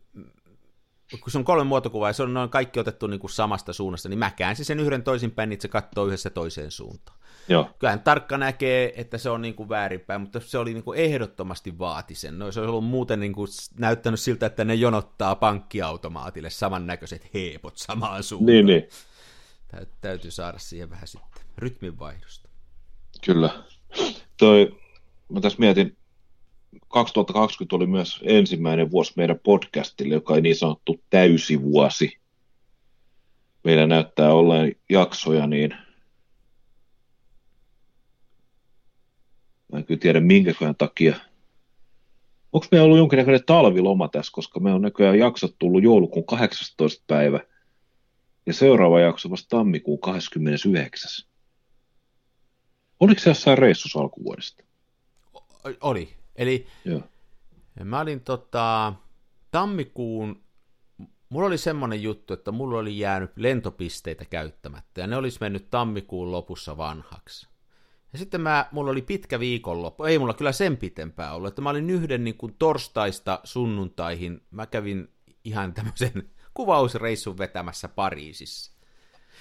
[1.20, 4.08] kun se on kolme muotokuvaa ja se on noin kaikki otettu niin kuin samasta suunnasta,
[4.08, 7.18] niin mä käänsin sen yhden toisinpäin, niin se katsoo yhdessä toiseen suuntaan.
[7.48, 7.70] Joo.
[7.78, 11.78] Kyllähän tarkka näkee, että se on niin kuin väärinpäin, mutta se oli niin kuin ehdottomasti
[11.78, 12.38] vaati sen.
[12.38, 17.76] No, se olisi ollut muuten niin kuin näyttänyt siltä, että ne jonottaa pankkiautomaatille samannäköiset heepot
[17.76, 18.46] samaan suuntaan.
[18.54, 18.88] Niin, niin.
[19.68, 22.48] Tä- täytyy saada siihen vähän sitten rytminvaihdosta.
[23.24, 23.50] Kyllä.
[24.36, 24.78] Toi,
[25.28, 25.96] mä tässä mietin,
[26.88, 32.18] 2020 oli myös ensimmäinen vuosi meidän podcastille, joka ei niin sanottu täysivuosi.
[33.64, 35.74] Meillä näyttää olleen jaksoja, niin
[39.72, 41.16] Mä en kyllä tiedä minkäköhän takia.
[42.52, 47.04] Onko meillä ollut jonkinnäköinen talviloma tässä, koska me on näköjään jaksot tullut joulukuun 18.
[47.06, 47.40] päivä
[48.46, 51.28] ja seuraava jakso vasta tammikuun 29.
[53.00, 54.62] Oliko se jossain reissussa alkuvuodesta?
[55.80, 56.14] Oli.
[56.36, 57.02] Eli Joo.
[57.84, 58.92] mä olin tota,
[59.50, 60.42] tammikuun,
[61.28, 66.32] mulla oli semmoinen juttu, että mulla oli jäänyt lentopisteitä käyttämättä, ja ne olisi mennyt tammikuun
[66.32, 67.51] lopussa vanhaksi.
[68.12, 71.70] Ja sitten mä, mulla oli pitkä viikonloppu, ei mulla kyllä sen pitempää ollut, että mä
[71.70, 75.08] olin yhden niin kuin torstaista sunnuntaihin, mä kävin
[75.44, 76.12] ihan tämmöisen
[76.54, 78.72] kuvausreissun vetämässä Pariisissa.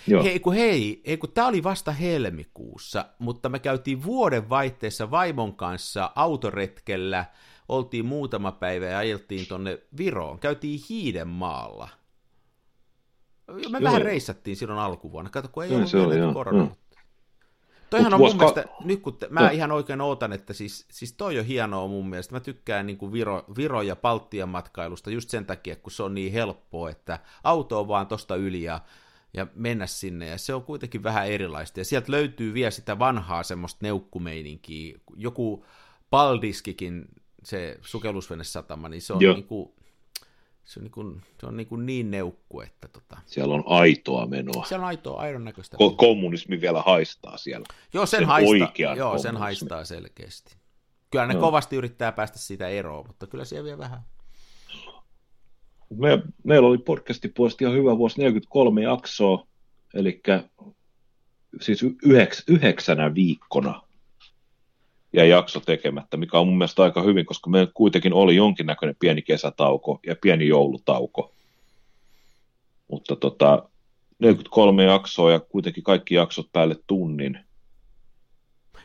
[0.08, 0.24] Joo.
[0.24, 5.56] Hei, kun hei, ei, kun tää oli vasta helmikuussa, mutta me käytiin vuoden vaihteessa vaimon
[5.56, 7.26] kanssa autoretkellä,
[7.70, 11.90] oltiin muutama päivä ja ajeltiin tonne Viroon, käytiin Hiidenmaalla.
[13.48, 13.82] Me Joo.
[13.82, 16.76] vähän reissattiin silloin alkuvuonna, kato kun ei Joo, ollut vielä korona.
[17.92, 19.50] Toihan on mun mielestä, nyt kun te, mä no.
[19.50, 22.34] ihan oikein ootan, että siis, siis toi on hienoa mun mielestä.
[22.34, 26.14] Mä tykkään niin kuin Viro, Viro ja Baltian matkailusta just sen takia, kun se on
[26.14, 28.80] niin helppoa, että auto on vaan tosta yli ja,
[29.34, 30.28] ja mennä sinne.
[30.28, 31.80] Ja se on kuitenkin vähän erilaista.
[31.80, 35.00] Ja sieltä löytyy vielä sitä vanhaa semmoista neukkumeininkiä.
[35.16, 35.66] Joku
[36.10, 37.06] Paldiskikin,
[37.44, 39.72] se sukellusvenesatama, niin se on niin kuin,
[40.64, 43.18] se on niin, kuin, se on niin, kuin niin neukku, että tota...
[43.26, 44.66] Siellä on aitoa menoa.
[44.66, 45.78] Siellä on aitoa, aidon näköistä.
[45.78, 47.66] Ko- kommunismi vielä haistaa siellä.
[47.94, 50.56] Joo, sen, sen haistaa, joo, sen haistaa selkeästi.
[51.12, 51.40] Kyllä ne no.
[51.40, 54.02] kovasti yrittää päästä siitä eroon, mutta kyllä siellä vielä vähän.
[55.90, 59.48] Me, meillä oli podcasti puolesta ihan hyvä vuosi 43 jaksoa,
[59.94, 60.22] eli
[61.62, 63.82] siis yhdeks, yhdeksänä viikkona
[65.14, 69.22] ja jakso tekemättä, mikä on mun mielestä aika hyvin, koska meillä kuitenkin oli jonkinnäköinen pieni
[69.22, 71.34] kesätauko ja pieni joulutauko.
[72.88, 73.70] Mutta tota,
[74.20, 77.40] 43 jaksoa ja kuitenkin kaikki jaksot päälle tunnin.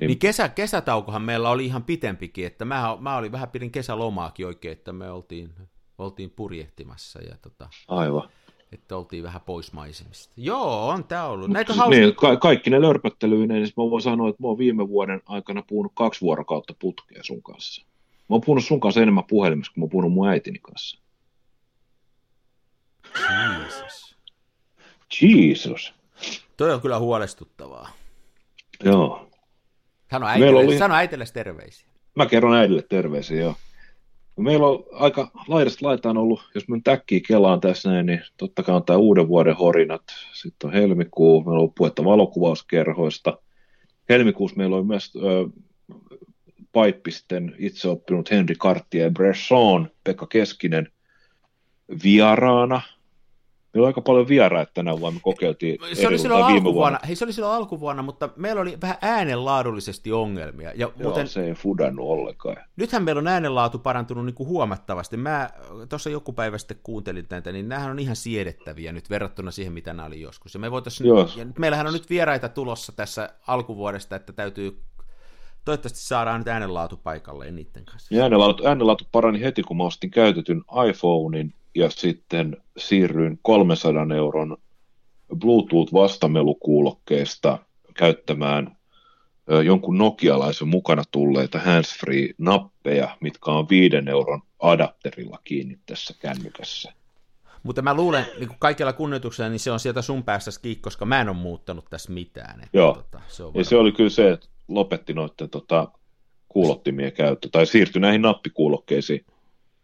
[0.00, 4.46] Niin, niin kesä, kesätaukohan meillä oli ihan pitempikin, että mä, mä olin vähän pidin kesälomaakin
[4.46, 5.54] oikein, että me oltiin,
[5.98, 7.20] oltiin purjehtimassa.
[7.22, 8.28] Ja tota, Aivan
[8.72, 10.34] että oltiin vähän pois maisemista.
[10.36, 11.50] Joo, on tämä ollut.
[11.50, 12.00] Näitä siis hauska...
[12.00, 15.62] niin, ka- kaikki ne lörpöttelyinen, niin mä voin sanoa, että mä oon viime vuoden aikana
[15.62, 17.86] puhunut kaksi vuorokautta putkea sun kanssa.
[18.18, 20.98] Mä oon puhunut sun kanssa enemmän puhelimessa kuin mä oon puhunut mun äitini kanssa.
[23.30, 24.16] Jesus.
[25.22, 25.94] Jesus.
[26.56, 27.90] Toi on kyllä huolestuttavaa.
[28.84, 29.30] Joo.
[30.10, 30.78] Sano äitelle, oli...
[30.78, 31.88] sano äitelle terveisiä.
[32.14, 33.54] Mä kerron äidille terveisiä, joo.
[34.38, 38.74] Meillä on aika laidasta laitaan ollut, jos mä täkkiä kelaan tässä näin, niin totta kai
[38.74, 40.02] on tämä uuden vuoden horinat.
[40.32, 43.38] Sitten on helmikuu, meillä on puhetta valokuvauskerhoista.
[44.08, 45.48] Helmikuussa meillä on myös ö,
[46.72, 50.88] paippisten itseoppinut Henri Cartier Bresson, Pekka Keskinen
[52.04, 52.80] vieraana.
[53.76, 56.98] Meillä on aika paljon vieraita tänä vuonna, me kokeiltiin se oli, silloin viime alkuvuonna, vuonna.
[57.06, 60.68] hei, se oli silloin alkuvuonna, mutta meillä oli vähän äänenlaadullisesti ongelmia.
[60.68, 62.56] Ja Joo, muuten, se ei fudannut ollenkaan.
[62.76, 65.16] nythän meillä on äänenlaatu parantunut niin kuin huomattavasti.
[65.16, 65.50] Mä
[65.88, 69.92] tuossa joku päivä sitten kuuntelin näitä, niin nämähän on ihan siedettäviä nyt verrattuna siihen, mitä
[69.92, 70.54] nämä oli joskus.
[70.54, 71.28] Ja me voitaisiin, Joo.
[71.36, 74.82] ja nyt, meillähän on nyt vieraita tulossa tässä alkuvuodesta, että täytyy,
[75.64, 78.14] toivottavasti saadaan nyt äänenlaatu paikalleen niiden kanssa.
[78.14, 84.56] Ja äänenlaatu, äänenlaatu parani heti, kun mä ostin käytetyn iPhonein ja sitten siirryin 300 euron
[85.38, 87.58] Bluetooth-vastamelukuulokkeesta
[87.94, 88.76] käyttämään
[89.64, 96.92] jonkun nokialaisen mukana tulleita handsfree-nappeja, mitkä on viiden euron adapterilla kiinni tässä kännykässä.
[97.62, 101.04] Mutta mä luulen, niin kuin kaikella kunnioituksella, niin se on sieltä sun päässä kiinni, koska
[101.04, 102.60] mä en ole muuttanut tässä mitään.
[102.60, 102.94] Että, Joo.
[102.94, 105.88] Tota, se on Ja se oli kyllä se, että lopetti noiden tota,
[106.48, 109.26] kuulottimien käyttö, tai siirtyi näihin nappikuulokkeisiin.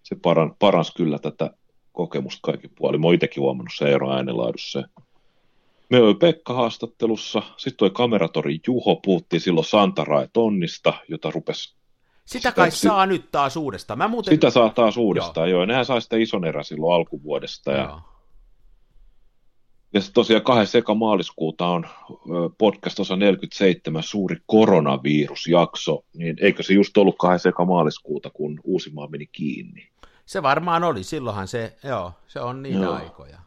[0.03, 1.51] Se paran, paransi kyllä tätä
[1.93, 3.01] kokemusta kaikin puolin.
[3.01, 4.88] Mä oon itsekin huomannut se ero äänenlaadussa.
[5.90, 11.74] Me oli Pekka haastattelussa, sitten toi kameratori Juho, puhuttiin silloin Santara tonnista, jota rupesi,
[12.24, 13.99] Sitä kai sitä- saa nyt taas uudestaan.
[13.99, 14.34] Mä muuten...
[14.34, 15.59] sitä saa taas uudestaan, joo.
[15.61, 15.66] joo.
[15.66, 18.01] Nehän sai sitä ison erän silloin alkuvuodesta, ja Joo.
[19.95, 20.78] Ja sitten tosiaan 2.
[20.78, 21.86] eka maaliskuuta on
[22.59, 27.49] podcast osa 47 suuri koronavirusjakso, niin eikö se just ollut 2.
[27.49, 29.91] eka maaliskuuta, kun Uusimaa meni kiinni.
[30.27, 32.95] Se varmaan oli, silloinhan se, joo, se on niitä Joo.
[32.95, 33.39] aikoja.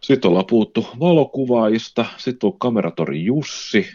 [0.00, 3.86] Sitten ollaan puhuttu valokuvaajista, sitten on kameratori Jussi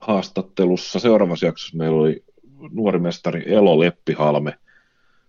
[0.00, 0.98] haastattelussa.
[0.98, 2.24] Seuraavassa jaksossa meillä oli
[2.72, 4.58] nuori mestari Elo Leppihalme.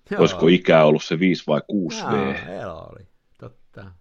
[0.09, 0.19] Joo.
[0.19, 2.35] Olisiko ikää ollut se 5 vai 6 V?
[2.61, 3.07] Elo oli,
[3.39, 3.91] totta.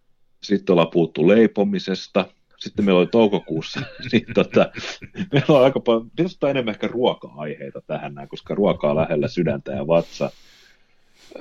[0.43, 2.27] Sitten ollaan puhuttu leipomisesta.
[2.59, 3.81] Sitten meillä oli toukokuussa,
[4.13, 4.71] niin tota,
[5.33, 9.73] meillä on aika paljon, pitäisi enemmän ehkä ruoka-aiheita tähän näin, koska ruoka on lähellä sydäntä
[9.73, 10.31] ja vatsa.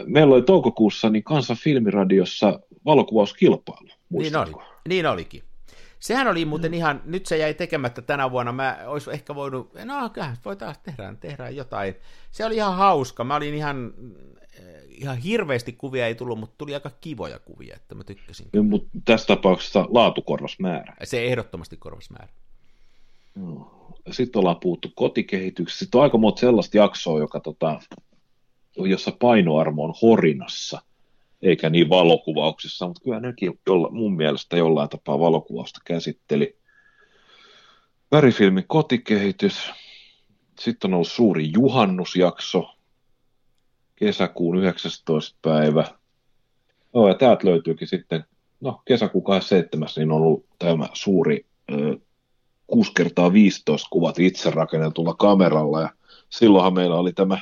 [0.05, 4.51] Meillä oli toukokuussa niin Kansan filmiradiossa valokuvauskilpailu, Niin, oli,
[4.89, 5.43] niin olikin.
[5.99, 10.09] Sehän oli muuten ihan, nyt se jäi tekemättä tänä vuonna, mä olisi ehkä voinut, no
[10.09, 11.95] kyllä, voi taas tehdä, tehdä jotain.
[12.31, 13.93] Se oli ihan hauska, mä olin ihan,
[14.59, 18.47] eh, ihan hirveästi kuvia ei tullut, mutta tuli aika kivoja kuvia, että mä tykkäsin.
[18.53, 20.95] Niin, Mutta tässä tapauksessa laatukorvas määrä.
[21.03, 22.33] Se ehdottomasti korvas määrä.
[24.11, 25.79] Sitten ollaan puhuttu kotikehityksestä.
[25.79, 27.79] Sitten on aika monta sellaista jaksoa, joka, tota,
[28.85, 30.81] jossa painoarvo on horinassa,
[31.41, 36.57] eikä niin valokuvauksessa, mutta kyllä nekin jolla, mun mielestä jollain tapaa valokuvausta käsitteli.
[38.11, 39.71] Värifilmin kotikehitys.
[40.59, 42.69] Sitten on ollut suuri juhannusjakso,
[43.95, 45.37] kesäkuun 19.
[45.41, 45.85] päivä.
[46.93, 48.25] No, ja täältä löytyykin sitten,
[48.61, 49.89] no kesäkuun 27.
[49.95, 51.97] niin on ollut tämä suuri ö,
[52.67, 55.89] 6 kertaa 15 kuvat itse rakennetulla kameralla ja
[56.29, 57.39] silloinhan meillä oli tämä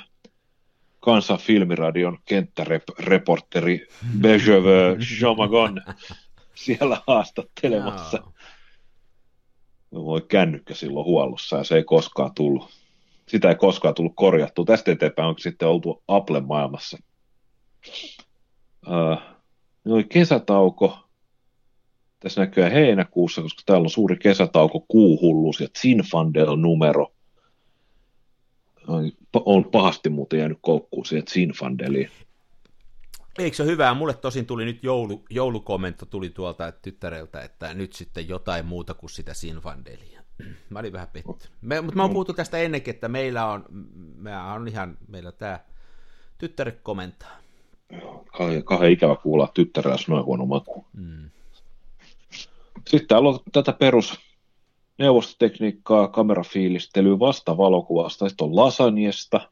[1.00, 3.88] Kansan filmiradion kenttäreporteri
[4.22, 5.82] Bejeve Jomagon
[6.56, 8.24] siellä haastattelemassa.
[9.92, 12.70] Me voi kännykkä silloin huollossa ja se ei koskaan tullut.
[13.28, 14.66] Sitä ei koskaan tullut korjattua.
[14.66, 16.98] Tästä eteenpäin onko sitten oltu Apple maailmassa.
[18.88, 19.16] Öö,
[19.86, 21.00] oli kesätauko,
[22.20, 27.12] tässä näkyy heinäkuussa, koska täällä on suuri kesätauko, kuuhullus ja Zinfandel-numero.
[29.34, 32.12] On pahasti muuten jäänyt koukkuun siihen Zinfandeliin.
[33.40, 33.94] Eikö se ole hyvää?
[33.94, 39.10] Mulle tosin tuli nyt joulu, joulukomento tuli tuolta tyttäreltä, että nyt sitten jotain muuta kuin
[39.10, 40.22] sitä Sinfandelia.
[40.70, 41.52] Mä olin vähän pettynyt.
[41.62, 43.66] Me, mutta mä oon puhuttu tästä ennenkin, että meillä on,
[44.16, 45.60] me on ihan, meillä tämä
[46.38, 47.38] tyttäre komentaa.
[48.38, 50.86] Kauhean, kauhean ikävä kuulla tyttärellä noin huono maku.
[50.94, 51.30] Mm.
[52.88, 54.20] Sitten täällä on tätä perus
[54.98, 59.50] neuvostotekniikkaa, kamerafiilistelyä, vastavalokuvasta, sitten on lasagnesta,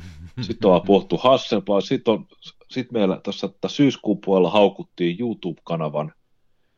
[0.40, 2.26] sitten ollaan puhuttu Hasselblad, sitten on
[2.70, 6.12] sitten meillä tässä syyskuun puolella haukuttiin YouTube-kanavan,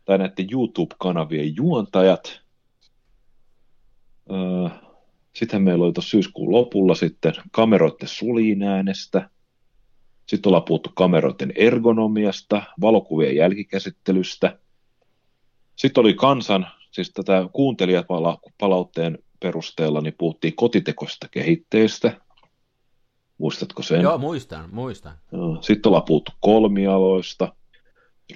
[0.04, 2.40] tai näiden YouTube-kanavien juontajat.
[4.30, 4.68] Öö,
[5.34, 9.30] sitten meillä oli tuossa syyskuun lopulla sitten kameroiden suliin äänestä.
[10.26, 14.59] Sitten ollaan puhuttu kameroiden ergonomiasta, valokuvien jälkikäsittelystä.
[15.76, 22.20] Sitten oli kansan, siis tätä kuuntelijapalautteen perusteella, niin puhuttiin kotitekoista kehitteistä.
[23.39, 24.01] Muistatko sen?
[24.01, 25.14] Joo, muistan, muistan.
[25.61, 27.53] Sitten ollaan puhuttu kolmialoista,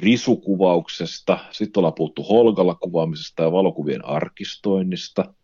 [0.00, 5.34] risukuvauksesta, sitten ollaan puhuttu holgalla kuvaamisesta ja valokuvien arkistoinnista,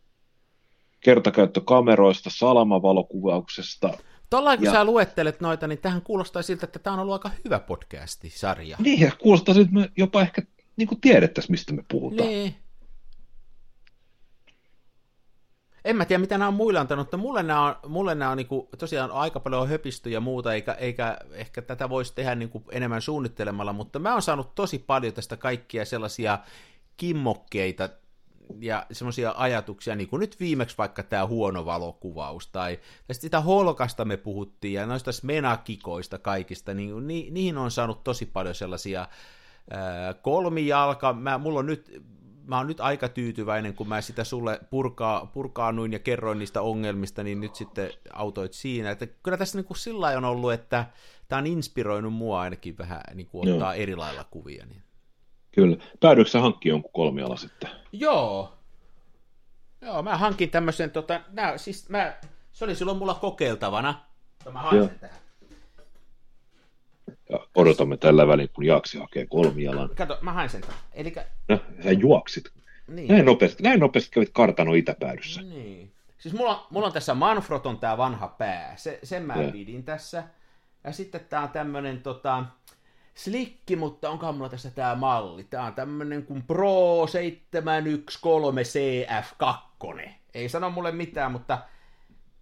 [1.01, 3.99] kertakäyttökameroista, salamavalokuvauksesta.
[4.31, 7.31] Tuolla kun Ja- sä luettelet noita, niin tähän kuulostaa siltä, että tämä on ollut aika
[7.45, 8.77] hyvä podcasti-sarja.
[8.81, 10.43] Niin, ja kuulostaa siltä, että me jopa ehkä
[10.77, 12.29] niin kuin tiedettäisiin, mistä me puhutaan.
[12.29, 12.55] Niin.
[15.89, 18.37] En mä tiedä, mitä nämä on muille antanut, mutta mulle nämä on, mulle nämä on
[18.37, 22.49] niin kuin, tosiaan aika paljon höpisty ja muuta, eikä, eikä ehkä tätä voisi tehdä niin
[22.49, 26.39] kuin enemmän suunnittelemalla, mutta mä oon saanut tosi paljon tästä kaikkia sellaisia
[26.97, 27.89] kimmokkeita
[28.61, 34.05] ja semmoisia ajatuksia, niin kuin nyt viimeksi vaikka tämä huono valokuvaus, tai tästä sitä holkasta
[34.05, 39.09] me puhuttiin, ja noista smenakikoista kaikista, niin ni, niihin on saanut tosi paljon sellaisia
[40.23, 42.03] kolmijalka, mä, mulla on nyt
[42.49, 47.23] mä oon nyt aika tyytyväinen, kun mä sitä sulle purkaa, purkaanuin ja kerroin niistä ongelmista,
[47.23, 48.91] niin nyt sitten autoit siinä.
[48.91, 50.87] Että kyllä tässä niin kuin sillä on ollut, että
[51.29, 53.83] tämä on inspiroinut mua ainakin vähän niin kuin ottaa Joo.
[53.83, 54.67] eri lailla kuvia.
[54.67, 54.83] Niin.
[55.53, 55.77] Kyllä.
[56.01, 57.71] Päädyykö sä hankkia jonkun kolmiala sitten?
[57.93, 58.55] Joo.
[59.81, 62.19] Joo, mä hankin tämmöisen, tota, nää, siis mä,
[62.53, 64.01] se oli silloin mulla kokeiltavana.
[64.53, 65.17] Mä hain tähän.
[67.29, 69.91] Ja odotamme tällä välin, kun Jaaksi hakee kolmialan.
[69.97, 70.63] Kato, mä hain sen.
[70.93, 71.27] Elikkä...
[71.49, 72.45] No, sä juoksit.
[72.89, 73.09] Niin.
[73.09, 75.43] Näin, nopeasti, näin nopeasti kävit kartano itäpäädyssä.
[75.43, 75.93] Niin.
[76.19, 78.77] Siis mulla, on, mulla on tässä Manfroton tää vanha pää.
[78.77, 79.53] Se, sen mä ja.
[79.53, 80.25] pidin tässä.
[80.85, 82.45] Ja sitten tää on tämmönen tota,
[83.15, 85.45] slikki, mutta onkohan mulla tässä tää malli.
[85.45, 90.11] Tää on tämmönen kuin Pro 713 CF2.
[90.35, 91.59] Ei sano mulle mitään, mutta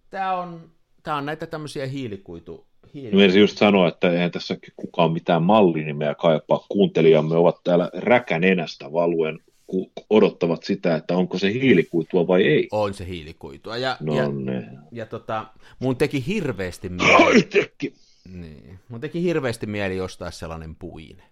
[0.09, 0.71] tää on,
[1.03, 2.66] tää on näitä tämmöisiä hiilikuitu,
[3.01, 3.27] Hiili.
[3.27, 6.65] No just sanoa, että eihän tässä kukaan mitään mallinimeä kaipaa.
[6.69, 12.67] Kuuntelijamme ovat täällä räkänenästä valuen, kun odottavat sitä, että onko se hiilikuitua vai ei.
[12.71, 13.77] On se hiilikuitua.
[13.77, 14.69] Ja, no ja, ne.
[14.91, 15.45] ja tota,
[15.79, 17.41] mun teki hirveästi mieli.
[17.43, 17.93] teki.
[18.33, 18.79] Niin.
[18.89, 21.23] Mun teki hirveästi mieli ostaa sellainen puine.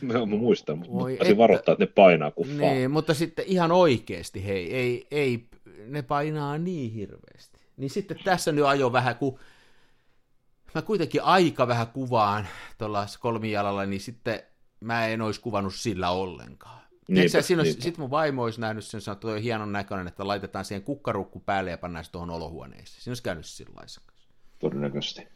[0.00, 1.36] Mä, mä muistan, mutta että...
[1.36, 5.44] varoittaa, että ne painaa kuin Niin, mutta sitten ihan oikeasti, hei, ei, ei,
[5.86, 7.58] ne painaa niin hirveästi.
[7.76, 9.38] Niin sitten tässä nyt ajo vähän, kun
[10.74, 12.46] mä kuitenkin aika vähän kuvaan
[12.78, 14.42] tuolla kolmijalalla, niin sitten
[14.80, 16.84] mä en olisi kuvannut sillä ollenkaan.
[17.08, 20.26] Niinpä, siinä olisi, sit mun vaimo olisi nähnyt sen, että toi on hienon näköinen, että
[20.26, 23.02] laitetaan siihen kukkarukku päälle ja pannaan se tuohon olohuoneeseen.
[23.02, 23.80] Siinä olisi käynyt sillä
[24.58, 25.28] Todennäköisesti.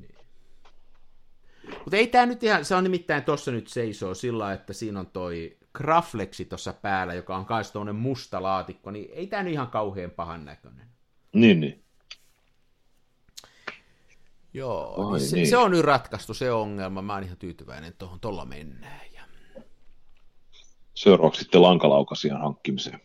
[0.00, 0.14] Niin.
[1.78, 5.06] Mutta ei tämä nyt ihan, se on nimittäin tuossa nyt seisoo sillä, että siinä on
[5.06, 9.68] toi Graflexi tuossa päällä, joka on myös tuollainen musta laatikko, niin ei tämä nyt ihan
[9.70, 10.86] kauhean pahan näköinen.
[11.32, 11.84] Niin, niin.
[14.54, 15.48] Joo, Ai, niin se, niin.
[15.48, 17.02] se on nyt ratkaistu se ongelma.
[17.02, 19.00] Mä oon ihan tyytyväinen tuohon, tuolla mennään.
[19.14, 19.22] Ja...
[20.94, 23.00] Seuraavaksi sitten lankalaukasian hankkimiseen.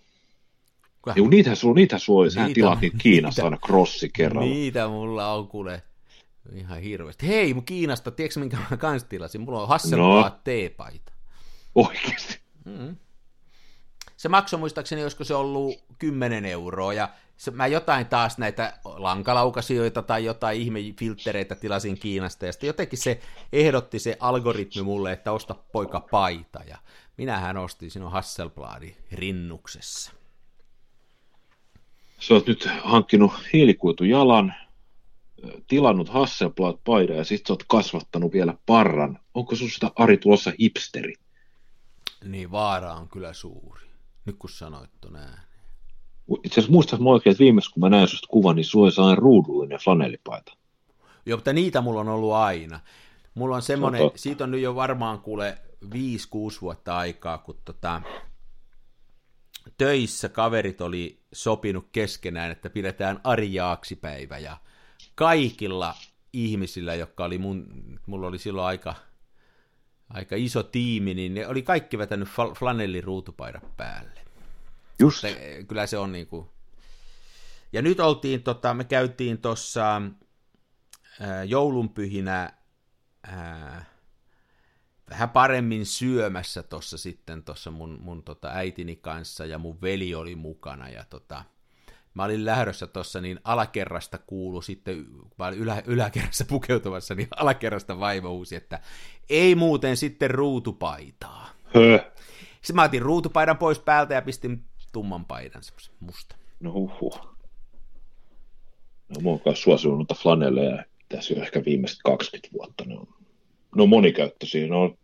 [1.01, 1.13] Kuka?
[1.15, 4.49] Joo, niitä sulla, niitä sulla, niitä, sä tilaat niitä Kiinasta niitä, aina crossi kerralla.
[4.49, 5.83] Niitä mulla on kuule
[6.51, 7.27] ihan hirveästi.
[7.27, 9.41] Hei, mun Kiinasta, tiedätkö minkä mä kans tilasin?
[9.41, 10.39] Mulla on Hasselblad no.
[10.43, 11.11] teepaita.
[11.75, 12.39] Oikeasti?
[12.65, 12.95] Mm.
[14.17, 17.09] Se maksoi muistaakseni, olisiko se ollut 10 euroa, ja
[17.51, 23.19] mä jotain taas näitä lankalaukasioita tai jotain ihmefilttereitä tilasin Kiinasta, ja sitten jotenkin se
[23.53, 26.77] ehdotti se algoritmi mulle, että osta poika paita, ja
[27.17, 30.11] minähän ostin sinun Hasselbladi rinnuksessa.
[32.19, 34.53] Sä oot nyt hankkinut hiilikuitujalan,
[35.67, 39.19] tilannut Hasselblad paidan ja sitten sä oot kasvattanut vielä parran.
[39.33, 41.13] Onko sinusta Ari tulossa hipsteri?
[42.23, 43.87] Niin, vaara on kyllä suuri.
[44.25, 45.19] Nyt kun sanoit ton.
[46.43, 49.15] Itse asiassa muistas mä oikein, että viimeis kun mä näin susta kuvan, niin sulla oli
[49.15, 50.53] ruudullinen flanellipaita.
[51.25, 52.79] Joo, mutta niitä mulla on ollut aina.
[53.35, 55.87] Mulla on semmoinen, se on siitä on nyt jo varmaan kuule 5-6
[56.61, 58.01] vuotta aikaa, kun tota,
[59.77, 64.57] töissä kaverit oli sopinut keskenään, että pidetään Ari Jaaksi-päivä ja
[65.15, 65.95] kaikilla
[66.33, 67.67] ihmisillä, jotka oli mun,
[68.05, 68.95] mulla oli silloin aika,
[70.09, 72.27] aika iso tiimi, niin ne oli kaikki vetänyt
[72.59, 74.22] flanelliruutupaidat päälle.
[75.03, 75.25] Just.
[75.25, 76.49] Että, kyllä se on niin kuin...
[77.73, 80.01] Ja nyt oltiin, tota, me käytiin tuossa
[81.47, 82.53] joulunpyhinä
[83.23, 83.85] ää,
[85.09, 90.35] vähän paremmin syömässä tuossa sitten tuossa mun, mun tota äitini kanssa ja mun veli oli
[90.35, 91.43] mukana ja tota,
[92.13, 95.05] mä olin lähdössä tuossa, niin alakerrasta kuulu sitten,
[95.39, 98.79] mä olin ylä, yläkerrassa pukeutumassa, niin alakerrasta vaimo uusi, että
[99.29, 101.49] ei muuten sitten ruutupaitaa.
[101.63, 102.11] Höh.
[102.53, 106.35] Sitten mä otin ruutupaidan pois päältä ja pistin tumman paidan, semmoisen musta.
[106.59, 107.19] No huhhuh.
[109.09, 112.83] No mä oon kanssa suosinut noita flanelleja tässä jo ehkä viimeiset 20 vuotta.
[112.85, 113.07] Ne on,
[113.75, 114.67] ne on monikäyttöisiä.
[114.67, 114.97] Ne on,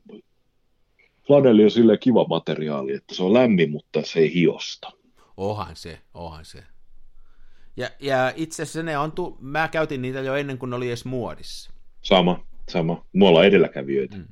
[1.28, 4.92] flanelli on silleen kiva materiaali, että se on lämmin, mutta se ei hiosta.
[5.38, 6.64] Ohan se, ohan se.
[7.78, 10.88] Ja, ja itse asiassa ne on, tu- mä käytin niitä jo ennen kuin ne oli
[10.88, 11.72] edes muodissa.
[12.02, 13.06] Sama, sama.
[13.14, 14.18] Me ollaan edelläkävijöitä.
[14.18, 14.28] Mm.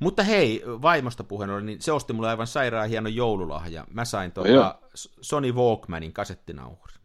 [0.00, 3.84] Mutta hei, vaimosta puheen ollen, niin se osti mulle aivan sairaan hieno joululahja.
[3.90, 4.78] Mä sain tuota
[5.20, 6.96] Sony Walkmanin kasettinauhurin.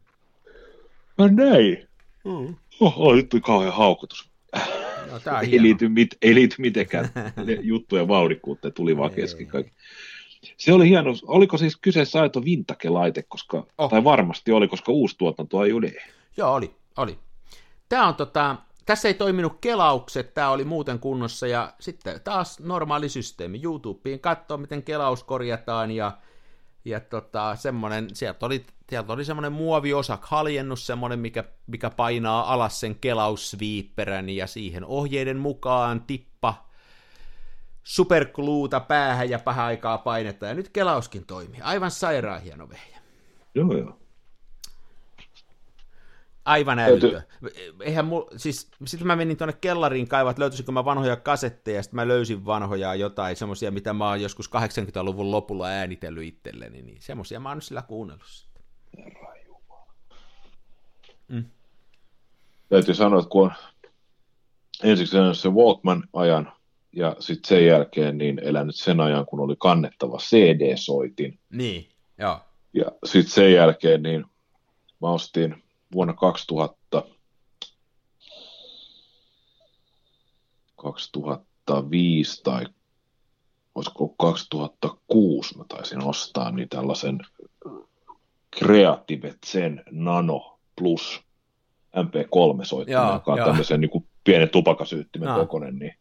[1.17, 1.87] No näin.
[2.25, 2.55] Mm.
[2.79, 4.29] Oho, nyt tuli kauhean haukotus.
[5.11, 7.09] No, tää ei, liity mit, ei liity mitenkään
[7.61, 9.73] juttujen vauhdikkuuteen, tuli vaan kesken kaikki.
[10.57, 11.13] Se oli hieno.
[11.23, 13.89] Oliko siis kyseessä aito vintage-laite, koska, Oh.
[13.89, 15.93] tai varmasti oli, koska uusi tuotanto ei ole.
[16.37, 17.19] Joo, oli, oli.
[17.89, 18.55] Tämä on tota,
[18.91, 23.59] tässä ei toiminut kelaukset, tämä oli muuten kunnossa, ja sitten taas normaali systeemi.
[23.63, 26.17] YouTubeen katsoo, miten kelaus korjataan, ja,
[26.85, 32.79] ja tota, semmonen, sieltä oli, sieltä oli semmoinen muoviosak haljennus, semmoinen, mikä, mikä painaa alas
[32.79, 36.69] sen kelaussviipperän, ja siihen ohjeiden mukaan tippa
[37.83, 41.61] superkluuta päähän ja vähän aikaa painetta, ja nyt kelauskin toimii.
[41.61, 42.99] Aivan sairaan hieno vehjä.
[43.55, 44.00] Joo, joo.
[46.45, 47.23] Aivan älytön.
[47.79, 51.83] Eihän mul, siis, sitten mä menin tuonne kellariin kaivaa, että löytyisikö mä vanhoja kasetteja, ja
[51.83, 57.01] sitten mä löysin vanhoja jotain, semmosia, mitä mä oon joskus 80-luvun lopulla äänitellyt itselleni, niin
[57.01, 58.63] semmosia mä oon sillä kuunnellut sitten.
[62.69, 63.53] Täytyy sanoa, että kun on
[64.83, 66.51] ensiksi sen Walkman-ajan
[66.95, 71.39] ja sitten sen jälkeen niin elänyt sen ajan, kun oli kannettava CD-soitin.
[71.49, 72.39] Niin, joo.
[72.73, 74.25] Ja sitten sen jälkeen niin
[75.01, 75.60] mä ostin
[75.93, 77.03] vuonna 2000,
[80.75, 82.65] 2005 tai
[83.75, 87.19] olisiko 2006 mä taisin ostaa niin tällaisen
[88.57, 91.21] Creative Zen Nano Plus
[91.97, 95.39] MP3-soittimen, Joo, joka on tämmöisen niin kuin pienen tupakasyyttimen Joo.
[95.39, 95.95] kokoinen, niin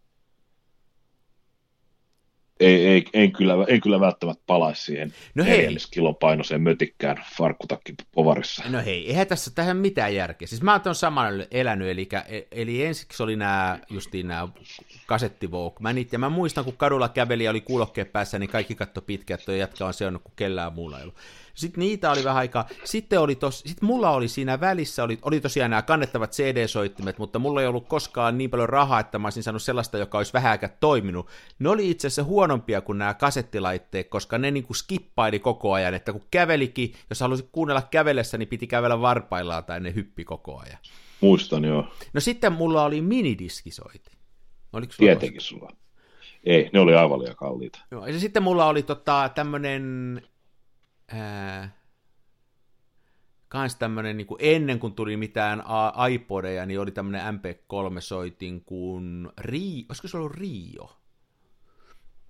[2.61, 5.57] ei, ei, en, kyllä, en kyllä välttämättä palaisi siihen No hei.
[5.57, 8.63] neljännes kilon painoiseen mötikkään farkkutakki povarissa.
[8.69, 10.49] No hei, eihän tässä tähän mitään järkeä.
[10.49, 12.09] Siis mä oon saman elänyt, eli,
[12.51, 14.49] eli ensiksi oli nämä justiin nämä
[15.07, 19.41] kasettivoukmanit, ja mä muistan, kun kadulla käveli ja oli kuulokkeet päässä, niin kaikki katto pitkään,
[19.41, 21.17] että jätkä on seonnut, kun kellään muulla ei ollut.
[21.61, 22.69] Sitten niitä oli vähän aikaa.
[22.85, 27.39] Sitten oli tos, sit mulla oli siinä välissä, oli, oli tosiaan nämä kannettavat CD-soittimet, mutta
[27.39, 30.71] mulla ei ollut koskaan niin paljon rahaa, että mä olisin saanut sellaista, joka olisi aikaa
[30.81, 31.27] toiminut.
[31.59, 35.95] Ne oli itse asiassa huonompia kuin nämä kasettilaitteet, koska ne niin kuin skippaili koko ajan,
[35.95, 40.59] että kun kävelikin, jos halusi kuunnella kävellessä, niin piti kävellä varpaillaan tai ne hyppi koko
[40.59, 40.79] ajan.
[41.21, 44.11] Muistan joo, No sitten mulla oli minidiskisoiti.
[44.73, 45.73] Oliko sulla tietenkin sulla.
[46.45, 47.79] Ei, ne oli aivan liian kalliita.
[47.91, 50.23] Joo, ja sitten mulla oli tota, tämmönen,
[51.13, 51.81] ää,
[53.49, 55.63] kans tämmönen, niin ennen kuin tuli mitään
[56.11, 61.01] iPodeja, niin oli tämmönen MP3-soitin kuin Rio, olisiko se ollut Rio?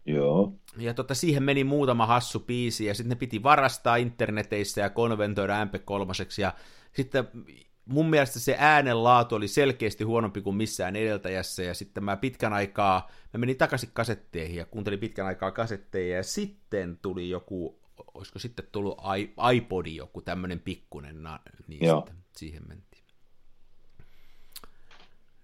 [0.07, 4.91] Joo, Ja tota, siihen meni muutama hassu biisi, ja sitten ne piti varastaa interneteissä ja
[4.91, 6.55] konventoida MP3, ja
[6.93, 7.29] sitten
[7.85, 13.11] mun mielestä se äänenlaatu oli selkeästi huonompi kuin missään edeltäjässä, ja sitten mä pitkän aikaa,
[13.33, 17.80] mä menin takaisin kasetteihin ja kuuntelin pitkän aikaa kasetteja, ja sitten tuli joku,
[18.21, 18.99] olisiko sitten tullut
[19.55, 21.17] iPodi joku tämmönen pikkunen,
[21.67, 22.01] niin Joo.
[22.01, 23.05] sitten siihen mentiin.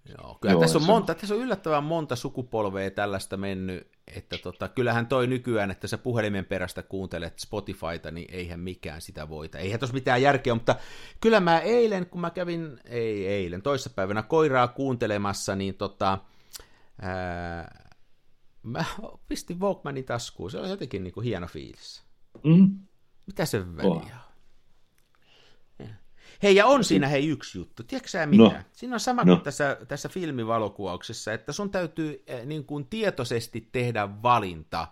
[0.09, 4.39] Joo, kyllä Joo, tässä on se- monta, tässä on yllättävän monta sukupolvea tällaista mennyt, että
[4.39, 9.59] tota, kyllähän toi nykyään, että sä puhelimen perästä kuuntelet Spotifyta, niin eihän mikään sitä voita.
[9.59, 10.77] Eihän tuossa mitään järkeä, mutta
[11.21, 16.19] kyllä mä eilen, kun mä kävin, ei eilen, toissapäivänä koiraa kuuntelemassa, niin tota,
[17.03, 17.87] ää,
[18.63, 18.85] mä
[19.29, 22.06] pistin Walkmanin taskuun, se oli jotenkin niin kuin hieno fiilis.
[22.45, 22.79] Mm.
[23.27, 24.11] Mitä se väliä on?
[26.43, 27.83] Hei, ja on siinä hei yksi juttu.
[27.83, 28.43] Tiedätkö sä mitä?
[28.43, 28.53] No.
[28.73, 29.35] Siinä on sama No.
[29.35, 34.89] kuin tässä, tässä filmivalokuvauksessa, että sun täytyy eh, niin kuin tietoisesti tehdä valinta,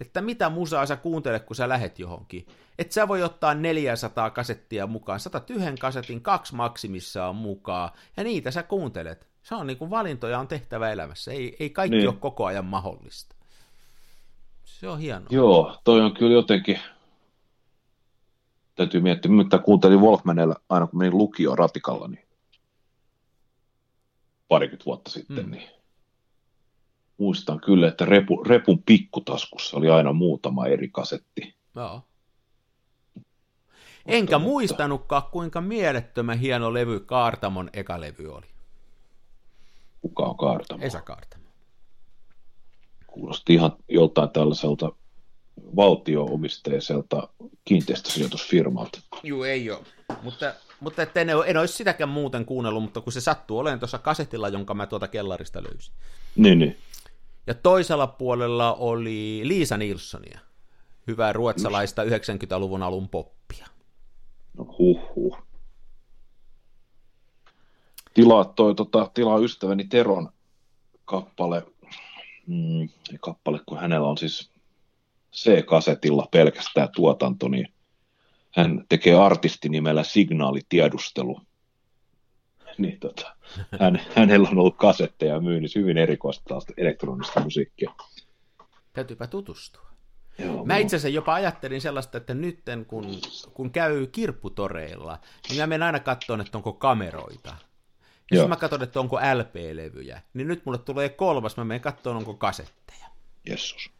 [0.00, 2.46] että mitä musaa sä kuuntelet, kun sä lähet johonkin.
[2.78, 8.50] Et sä voi ottaa 400 kasettia mukaan, saatat yhden kasetin, kaksi maksimissaan mukaan, ja niitä
[8.50, 9.28] sä kuuntelet.
[9.42, 12.08] Se on niin kuin valintoja on tehtävä elämässä, ei, ei kaikki Niin.
[12.08, 13.33] ole koko ajan mahdollista.
[14.84, 15.26] Se on hienoa.
[15.30, 16.80] Joo, toi on kyllä jotenkin,
[18.74, 22.24] täytyy miettiä, mitä kuuntelin Wolfmanilla aina kun menin lukioon ratikalla, niin
[24.48, 25.50] parikymmentä vuotta sitten, Mm.
[25.50, 25.68] niin
[27.18, 31.54] muistan kyllä, että repu, repun pikkutaskussa oli aina muutama eri kasetti.
[31.76, 32.02] Joo.
[34.06, 38.46] Enkä mutta- muistanutkaan, kuinka mielettömän hieno levy Kaartamon eka levy oli.
[40.00, 40.82] Kuka on kaartama?
[40.82, 41.43] Esa Kaartamo.
[43.14, 44.92] Kuulosti ihan joltain tällaiselta
[45.76, 47.28] valtio-omisteiselta
[47.64, 49.00] kiinteistösijoitusfirmalta.
[49.22, 49.80] Juu, ei ole.
[50.22, 53.98] Mutta, mutta et en, en olisi sitäkään muuten kuunnellut, mutta kun se sattuu olemaan tuossa
[53.98, 55.94] kasetilla, jonka mä tuota kellarista löysin.
[56.36, 56.76] Niin, niin.
[57.46, 60.38] Ja toisella puolella oli Liisa Nilssonia.
[61.06, 63.66] Hyvää ruotsalaista 90-luvun alun poppia.
[64.58, 65.38] No huh huh.
[68.14, 70.28] Tilaa toi, tota, tilaa ystäväni Teron
[71.04, 71.66] kappale,
[72.46, 74.50] mm, ei kappale, kun hänellä on siis
[75.34, 77.68] C-kasetilla pelkästään tuotanto, niin
[78.56, 81.40] hän tekee artistinimellä signaalitiedustelu.
[82.78, 83.36] Niin tota,
[83.80, 87.94] hän, hänellä on ollut kasetteja myynnissä hyvin erikoista elektronista musiikkia.
[88.92, 89.84] Täytyypä tutustua.
[90.38, 93.20] Joo, Mä itse asiassa jopa ajattelin sellaista, että nyt kun,
[93.54, 95.18] kun käy kirpputoreilla,
[95.48, 97.56] niin mä menen aina katsomaan, että onko kameroita.
[98.30, 100.22] Ja sitten mä katson, että onko LP-levyjä.
[100.34, 103.06] Niin nyt mulle tulee kolmas, mä menen katsomaan, onko kasetteja.
[103.46, 103.90] Jessus.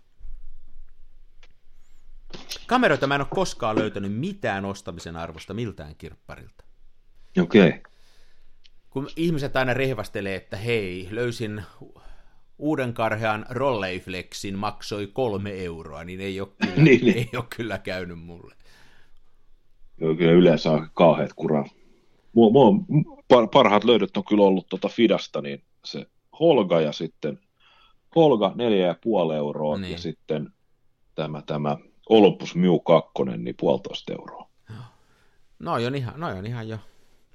[2.67, 6.65] Kameroita mä en ole koskaan löytänyt mitään ostamisen arvosta miltään kirpparilta.
[7.43, 7.69] Okei.
[7.69, 7.81] Okay.
[8.91, 11.63] Kun ihmiset aina rehvastelee, että hei, löysin
[12.59, 17.17] uuden karhean Rolleiflexin, maksoi kolme euroa, niin ei ole kyllä, Niin, niin.
[17.17, 18.55] ei ole kyllä käynyt mulle.
[19.99, 21.65] Joo, kyllä yleensä on kauheat kuraa.
[22.35, 22.85] Mua, mua,
[23.29, 26.07] par, parhaat löydöt on kyllä ollut tuota Fidasta, niin se
[26.41, 27.41] Holga ja sitten
[28.17, 29.93] Holga neljä ja puoli euroa Niin.
[29.93, 30.53] ja sitten
[31.15, 31.77] tämä, tämä
[32.09, 34.49] Olympus Mew 2, niin puolitoista euroa.
[35.59, 36.79] No on ihan, no on ihan jo.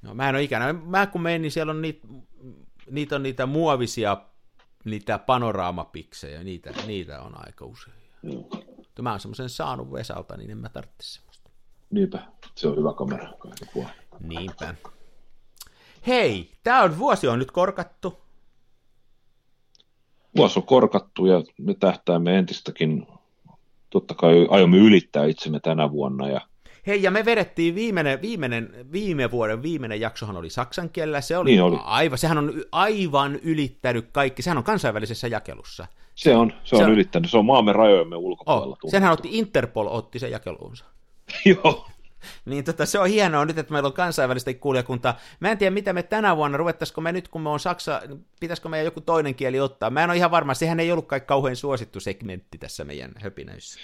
[0.01, 2.07] No, mä en ole ikänä, mä kun menin, niin siellä on niitä,
[2.91, 4.17] niitä on niitä muovisia,
[4.85, 7.95] niitä panoraamapiksejä, niitä, niitä on aika usein.
[8.23, 8.49] Joo.
[9.01, 11.49] Mä oon semmoisen saanut Vesalta, niin en mä tarvitse semmoista.
[11.89, 12.19] Niinpä,
[12.55, 13.87] se on hyvä kamera kaiken.
[14.19, 14.75] Niinpä.
[16.07, 18.17] Hei, tää on vuosi on nyt korkattu.
[20.37, 23.07] Vuosi on korkattu ja me tähtäämme entistäkin,
[23.89, 26.41] totta kai aiomme ylittää itsemme tänä vuonna ja
[26.87, 31.21] Hei, ja me vedettiin viimeinen, viimeinen, viime vuoden viimeinen jaksohan oli saksan kielellä.
[31.21, 31.77] Se oli, Niin oli.
[31.83, 34.41] aivan, sehän on aivan ylittänyt kaikki.
[34.41, 35.87] Sehän on kansainvälisessä jakelussa.
[36.15, 38.77] se on, se on, Se on- ylittänyt, se on maamme rajojemme ulkopuolella.
[38.83, 40.85] Oh, senhän otti Interpol otti sen jakeluunsa.
[41.45, 41.87] Joo,
[42.45, 45.17] Niin tota, se on hienoa nyt, että meillä on kansainvälistä kuulijakuntaa.
[45.39, 48.01] Mä en tiedä, mitä me tänä vuonna, ruvettaisiko me nyt, kun me on Saksa,
[48.39, 49.89] pitäisikö meidän joku toinen kieli ottaa.
[49.89, 53.79] Mä en ole ihan varma, sehän ei ollut kai kauhean suosittu segmentti tässä meidän höpinöissä.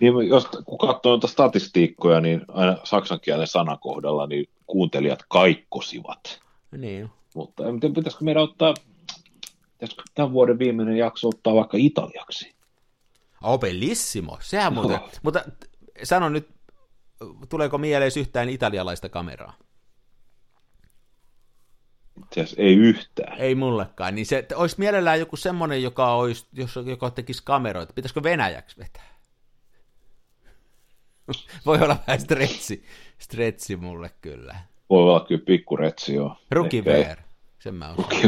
[0.00, 6.40] Niin, jos kun katsoo noita statistiikkoja, niin aina saksan kielen sanakohdalla niin kuuntelijat kaikkosivat.
[6.78, 7.10] Niin.
[7.34, 8.74] Mutta en tiedä, pitäisikö meidän ottaa,
[9.72, 12.54] pitäisikö tämän vuoden viimeinen jakso ottaa vaikka italiaksi?
[13.42, 14.38] Oh, bellissimo.
[14.40, 15.10] Sehän muuten, Joo.
[15.22, 15.70] mutta t-
[16.02, 16.48] sano nyt,
[17.48, 19.54] tuleeko mieleen yhtään italialaista kameraa?
[22.24, 23.38] Itse asiassa ei yhtään.
[23.38, 24.14] Ei mullekaan.
[24.14, 27.92] Niin se olisi mielellään joku semmoinen, joka, olisi, jos, joka tekisi kameroita.
[27.92, 29.10] Pitäisikö venäjäksi vetää?
[31.66, 32.84] Voi olla vähän stretsi,
[33.18, 34.56] stretsi mulle kyllä.
[34.90, 36.36] Voi olla kyllä pikkuretsi joo.
[36.50, 37.16] Ruki Ehkä ei- VR,
[37.58, 38.18] sen mä uskon.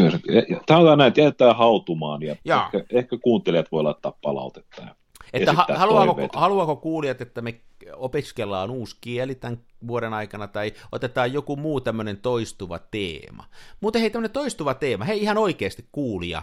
[0.67, 4.97] Tämä on näin, että jätetään hautumaan ja ehkä, ehkä, kuuntelijat voi laittaa palautetta.
[5.33, 7.61] Että ha- haluaako, haluaako kuulijat, että me
[7.95, 13.45] opiskellaan uusi kieli tämän vuoden aikana, tai otetaan joku muu tämmöinen toistuva teema.
[13.81, 16.43] Muuten hei, tämmöinen toistuva teema, hei ihan oikeasti kuulija,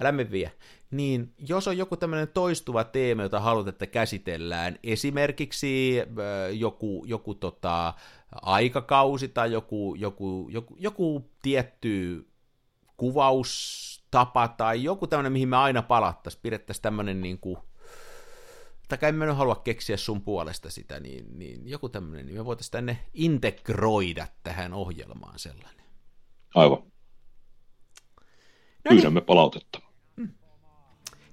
[0.00, 0.52] älä me vie.
[0.90, 5.96] Niin jos on joku tämmöinen toistuva teema, jota haluat, että käsitellään, esimerkiksi
[6.52, 7.94] joku, joku tota,
[8.42, 12.26] aikakausi tai joku, joku, joku, joku tietty
[12.96, 17.58] kuvaustapa tai joku tämmöinen, mihin me aina palattaisiin, pidettäisiin tämmöinen niin kuin,
[18.88, 22.44] tai en mä nyt halua keksiä sun puolesta sitä, niin, niin joku tämmöinen, niin me
[22.44, 25.84] voitaisiin tänne integroida tähän ohjelmaan sellainen.
[26.54, 26.78] Aivan,
[28.84, 29.78] No niin, pyydämme palautetta.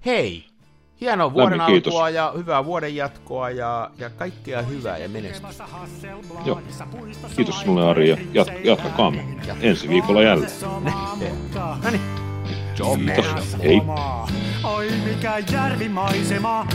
[0.06, 0.44] hei,
[1.00, 1.94] hienoa vuoden Lämmin kiitos.
[1.94, 5.64] alkua ja hyvää vuoden jatkoa ja, ja kaikkea hyvää ja menestystä.
[6.44, 6.62] Joo.
[7.36, 9.24] Kiitos sinulle Ari ja jat, jatkakaamme
[9.60, 10.50] ensi viikolla jälleen.
[11.84, 12.29] No niin,
[13.62, 13.82] Hei.
[14.64, 16.66] Oi mikä järvimaisema,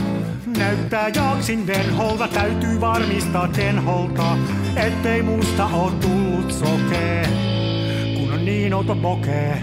[0.58, 4.38] näyttää jaksin venholta, täytyy varmistaa tenholta,
[4.76, 7.28] ettei musta oo tullut sokee,
[8.16, 9.62] kun on niin outo pokee.